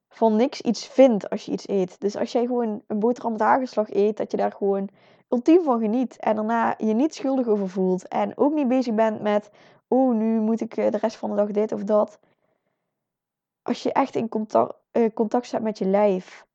van 0.10 0.36
niks 0.36 0.62
iets 0.62 0.88
vindt 0.88 1.30
als 1.30 1.46
je 1.46 1.52
iets 1.52 1.68
eet. 1.68 2.00
Dus 2.00 2.16
als 2.16 2.32
jij 2.32 2.46
gewoon 2.46 2.84
een 2.88 3.00
boterham 3.00 3.32
met 3.32 3.42
hagelslag 3.42 3.90
eet, 3.90 4.18
dat 4.18 4.32
je 4.32 4.38
daar 4.38 4.52
gewoon 4.52 4.90
ultiem 5.30 5.64
van 5.64 5.80
geniet. 5.80 6.18
En 6.18 6.36
daarna 6.36 6.74
je 6.78 6.94
niet 6.94 7.16
schuldig 7.16 7.48
over 7.48 7.70
voelt. 7.70 8.08
En 8.08 8.38
ook 8.38 8.54
niet 8.54 8.68
bezig 8.68 8.96
bent 8.96 9.22
met, 9.22 9.52
oh, 9.88 10.16
nu 10.16 10.40
moet 10.40 10.62
ik 10.62 10.78
eh, 10.78 10.92
de 10.92 10.98
rest 10.98 11.16
van 11.16 11.30
de 11.30 11.36
dag 11.36 11.52
dit 11.52 11.72
of 11.72 11.84
dat. 11.84 12.20
Als 13.62 13.84
je 13.84 13.94
echt 13.94 14.16
in 14.16 14.30
contact, 14.30 14.76
uh, 14.92 15.14
contact 15.14 15.46
staat 15.46 15.62
met 15.62 15.78
je 15.78 15.86
lijf. 15.86 16.48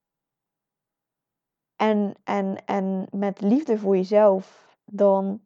En, 1.77 2.15
en, 2.25 2.65
en 2.65 3.07
met 3.11 3.41
liefde 3.41 3.79
voor 3.79 3.97
jezelf. 3.97 4.77
Dan 4.85 5.41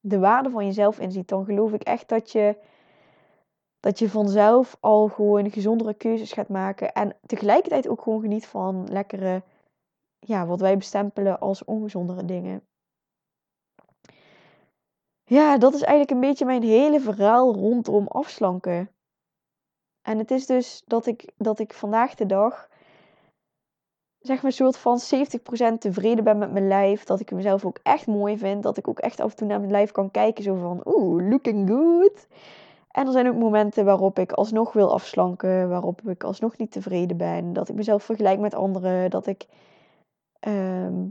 de 0.00 0.18
waarde 0.18 0.50
van 0.50 0.66
jezelf 0.66 0.98
inziet. 0.98 1.28
Dan 1.28 1.44
geloof 1.44 1.72
ik 1.72 1.82
echt 1.82 2.08
dat 2.08 2.32
je 2.32 2.56
dat 3.80 3.98
je 3.98 4.10
vanzelf 4.10 4.76
al 4.80 5.08
gewoon 5.08 5.50
gezondere 5.50 5.94
keuzes 5.94 6.32
gaat 6.32 6.48
maken. 6.48 6.92
En 6.92 7.16
tegelijkertijd 7.26 7.88
ook 7.88 8.02
gewoon 8.02 8.20
geniet 8.20 8.46
van 8.46 8.88
lekkere, 8.90 9.42
ja, 10.18 10.46
wat 10.46 10.60
wij 10.60 10.76
bestempelen 10.76 11.40
als 11.40 11.64
ongezondere 11.64 12.24
dingen. 12.24 12.62
Ja, 15.24 15.58
dat 15.58 15.74
is 15.74 15.80
eigenlijk 15.80 16.10
een 16.10 16.28
beetje 16.28 16.44
mijn 16.44 16.62
hele 16.62 17.00
verhaal 17.00 17.54
rondom 17.54 18.06
afslanken. 18.06 18.90
En 20.02 20.18
het 20.18 20.30
is 20.30 20.46
dus 20.46 20.82
dat 20.86 21.06
ik, 21.06 21.32
dat 21.36 21.58
ik 21.58 21.74
vandaag 21.74 22.14
de 22.14 22.26
dag, 22.26 22.68
zeg 24.18 24.36
maar, 24.36 24.44
een 24.44 24.52
soort 24.52 24.76
van 24.76 25.00
70% 25.74 25.78
tevreden 25.78 26.24
ben 26.24 26.38
met 26.38 26.52
mijn 26.52 26.68
lijf. 26.68 27.04
Dat 27.04 27.20
ik 27.20 27.30
mezelf 27.30 27.64
ook 27.64 27.78
echt 27.82 28.06
mooi 28.06 28.38
vind. 28.38 28.62
Dat 28.62 28.76
ik 28.76 28.88
ook 28.88 28.98
echt 28.98 29.20
af 29.20 29.30
en 29.30 29.36
toe 29.36 29.46
naar 29.46 29.58
mijn 29.58 29.70
lijf 29.70 29.90
kan 29.90 30.10
kijken. 30.10 30.42
Zo 30.42 30.54
van, 30.54 30.80
oeh, 30.84 31.28
looking 31.28 31.68
good. 31.68 32.26
En 32.90 33.06
er 33.06 33.12
zijn 33.12 33.28
ook 33.28 33.36
momenten 33.36 33.84
waarop 33.84 34.18
ik 34.18 34.32
alsnog 34.32 34.72
wil 34.72 34.92
afslanken, 34.92 35.68
waarop 35.68 36.08
ik 36.08 36.24
alsnog 36.24 36.56
niet 36.56 36.72
tevreden 36.72 37.16
ben, 37.16 37.52
dat 37.52 37.68
ik 37.68 37.74
mezelf 37.74 38.02
vergelijk 38.02 38.40
met 38.40 38.54
anderen, 38.54 39.10
dat 39.10 39.26
ik, 39.26 39.46
ehm, 40.40 41.08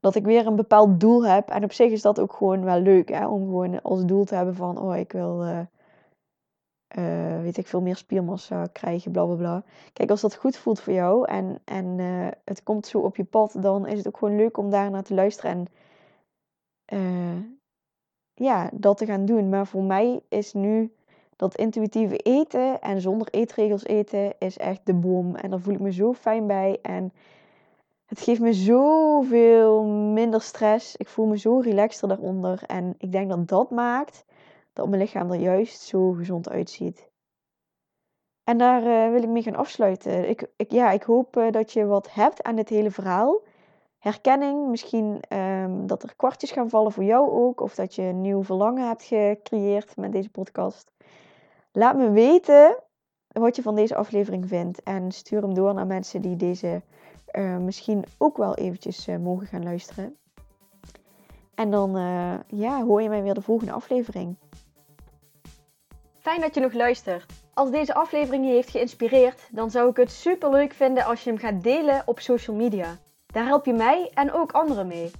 dat 0.00 0.14
ik 0.14 0.24
weer 0.24 0.46
een 0.46 0.56
bepaald 0.56 1.00
doel 1.00 1.26
heb. 1.26 1.48
En 1.48 1.64
op 1.64 1.72
zich 1.72 1.90
is 1.90 2.02
dat 2.02 2.20
ook 2.20 2.32
gewoon 2.32 2.64
wel 2.64 2.80
leuk, 2.80 3.08
hè? 3.08 3.26
om 3.26 3.44
gewoon 3.44 3.82
als 3.82 4.04
doel 4.04 4.24
te 4.24 4.34
hebben 4.34 4.54
van, 4.54 4.78
oh, 4.78 4.96
ik 4.96 5.12
wil, 5.12 5.44
uh, 5.44 5.60
uh, 6.98 7.40
weet 7.42 7.56
ik 7.56 7.66
veel, 7.66 7.80
meer 7.80 7.96
spiermassa 7.96 8.66
krijgen, 8.66 9.12
bla 9.12 9.24
bla 9.24 9.34
bla. 9.34 9.64
Kijk, 9.92 10.10
als 10.10 10.20
dat 10.20 10.34
goed 10.34 10.56
voelt 10.56 10.80
voor 10.80 10.92
jou 10.92 11.26
en, 11.28 11.60
en 11.64 11.98
uh, 11.98 12.28
het 12.44 12.62
komt 12.62 12.86
zo 12.86 12.98
op 12.98 13.16
je 13.16 13.24
pad, 13.24 13.56
dan 13.60 13.86
is 13.86 13.98
het 13.98 14.06
ook 14.06 14.16
gewoon 14.16 14.36
leuk 14.36 14.56
om 14.56 14.70
daar 14.70 14.90
naar 14.90 15.02
te 15.02 15.14
luisteren 15.14 15.50
en 16.84 17.57
ja, 18.38 18.70
dat 18.72 18.96
te 18.96 19.06
gaan 19.06 19.24
doen. 19.24 19.48
Maar 19.48 19.66
voor 19.66 19.82
mij 19.82 20.20
is 20.28 20.52
nu 20.52 20.92
dat 21.36 21.56
intuïtieve 21.56 22.16
eten 22.16 22.80
en 22.80 23.00
zonder 23.00 23.28
eetregels 23.30 23.84
eten 23.84 24.32
is 24.38 24.58
echt 24.58 24.80
de 24.84 24.94
bom. 24.94 25.34
En 25.34 25.50
daar 25.50 25.60
voel 25.60 25.74
ik 25.74 25.80
me 25.80 25.92
zo 25.92 26.12
fijn 26.12 26.46
bij. 26.46 26.78
En 26.82 27.12
het 28.06 28.20
geeft 28.20 28.40
me 28.40 28.52
zoveel 28.52 29.84
minder 29.84 30.40
stress. 30.40 30.96
Ik 30.96 31.08
voel 31.08 31.26
me 31.26 31.38
zo 31.38 31.58
relaxter 31.58 32.08
daaronder. 32.08 32.62
En 32.66 32.94
ik 32.98 33.12
denk 33.12 33.28
dat 33.28 33.48
dat 33.48 33.70
maakt 33.70 34.24
dat 34.72 34.88
mijn 34.88 35.00
lichaam 35.00 35.30
er 35.30 35.40
juist 35.40 35.80
zo 35.80 36.12
gezond 36.12 36.48
uitziet. 36.48 37.08
En 38.44 38.58
daar 38.58 38.82
uh, 38.82 39.12
wil 39.12 39.22
ik 39.22 39.28
mee 39.28 39.42
gaan 39.42 39.56
afsluiten. 39.56 40.28
Ik, 40.28 40.46
ik, 40.56 40.70
ja, 40.70 40.90
ik 40.90 41.02
hoop 41.02 41.36
uh, 41.36 41.50
dat 41.50 41.72
je 41.72 41.86
wat 41.86 42.12
hebt 42.12 42.42
aan 42.42 42.56
dit 42.56 42.68
hele 42.68 42.90
verhaal 42.90 43.40
herkenning. 44.08 44.68
Misschien 44.68 45.20
um, 45.28 45.86
dat 45.86 46.02
er 46.02 46.16
kwartjes 46.16 46.50
gaan 46.50 46.68
vallen 46.68 46.92
voor 46.92 47.04
jou 47.04 47.30
ook. 47.30 47.60
Of 47.60 47.74
dat 47.74 47.94
je 47.94 48.02
een 48.02 48.20
nieuw 48.20 48.42
verlangen 48.42 48.86
hebt 48.86 49.02
gecreëerd 49.02 49.96
met 49.96 50.12
deze 50.12 50.30
podcast. 50.30 50.92
Laat 51.72 51.96
me 51.96 52.10
weten 52.10 52.76
wat 53.28 53.56
je 53.56 53.62
van 53.62 53.74
deze 53.74 53.94
aflevering 53.94 54.48
vindt. 54.48 54.82
En 54.82 55.12
stuur 55.12 55.42
hem 55.42 55.54
door 55.54 55.74
naar 55.74 55.86
mensen 55.86 56.22
die 56.22 56.36
deze 56.36 56.82
uh, 57.32 57.56
misschien 57.56 58.04
ook 58.18 58.36
wel 58.36 58.54
eventjes 58.54 59.08
uh, 59.08 59.16
mogen 59.16 59.46
gaan 59.46 59.62
luisteren. 59.62 60.16
En 61.54 61.70
dan 61.70 61.96
uh, 61.96 62.34
ja, 62.46 62.84
hoor 62.84 63.02
je 63.02 63.08
mij 63.08 63.22
weer 63.22 63.34
de 63.34 63.42
volgende 63.42 63.72
aflevering. 63.72 64.36
Fijn 66.18 66.40
dat 66.40 66.54
je 66.54 66.60
nog 66.60 66.72
luistert. 66.72 67.32
Als 67.54 67.70
deze 67.70 67.94
aflevering 67.94 68.46
je 68.46 68.52
heeft 68.52 68.70
geïnspireerd, 68.70 69.48
dan 69.52 69.70
zou 69.70 69.90
ik 69.90 69.96
het 69.96 70.10
super 70.10 70.50
leuk 70.50 70.72
vinden 70.72 71.04
als 71.04 71.24
je 71.24 71.30
hem 71.30 71.38
gaat 71.38 71.62
delen 71.62 72.02
op 72.06 72.20
social 72.20 72.56
media. 72.56 72.98
Daar 73.32 73.46
help 73.46 73.64
je 73.64 73.72
mij 73.72 74.10
en 74.14 74.32
ook 74.32 74.52
anderen 74.52 74.86
mee. 74.86 75.10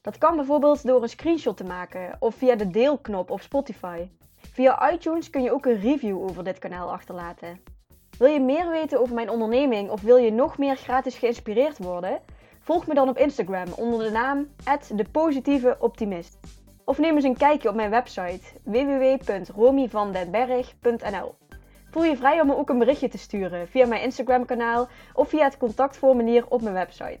Dat 0.00 0.18
kan 0.18 0.36
bijvoorbeeld 0.36 0.86
door 0.86 1.02
een 1.02 1.08
screenshot 1.08 1.56
te 1.56 1.64
maken 1.64 2.16
of 2.18 2.34
via 2.34 2.56
de 2.56 2.70
deelknop 2.70 3.30
op 3.30 3.40
Spotify. 3.40 4.08
Via 4.36 4.92
iTunes 4.92 5.30
kun 5.30 5.42
je 5.42 5.52
ook 5.52 5.66
een 5.66 5.80
review 5.80 6.22
over 6.22 6.44
dit 6.44 6.58
kanaal 6.58 6.92
achterlaten. 6.92 7.60
Wil 8.18 8.28
je 8.28 8.40
meer 8.40 8.68
weten 8.68 9.00
over 9.00 9.14
mijn 9.14 9.30
onderneming 9.30 9.90
of 9.90 10.00
wil 10.00 10.16
je 10.16 10.32
nog 10.32 10.58
meer 10.58 10.76
gratis 10.76 11.18
geïnspireerd 11.18 11.78
worden? 11.78 12.20
Volg 12.60 12.86
me 12.86 12.94
dan 12.94 13.08
op 13.08 13.18
Instagram 13.18 13.72
onder 13.76 14.04
de 14.04 14.10
naam 14.10 14.48
@depositieveoptimist. 14.94 16.38
Of 16.84 16.98
neem 16.98 17.14
eens 17.14 17.24
een 17.24 17.36
kijkje 17.36 17.68
op 17.68 17.74
mijn 17.74 17.90
website 17.90 18.42
www.romyvandenberg.nl. 18.64 21.34
Voel 21.90 22.04
je 22.04 22.16
vrij 22.16 22.40
om 22.40 22.46
me 22.46 22.56
ook 22.56 22.68
een 22.68 22.78
berichtje 22.78 23.08
te 23.08 23.18
sturen 23.18 23.68
via 23.68 23.86
mijn 23.86 24.02
Instagram 24.02 24.44
kanaal 24.44 24.88
of 25.14 25.28
via 25.28 25.44
het 25.44 25.56
contactformulier 25.56 26.44
op 26.48 26.62
mijn 26.62 26.74
website. 26.74 27.20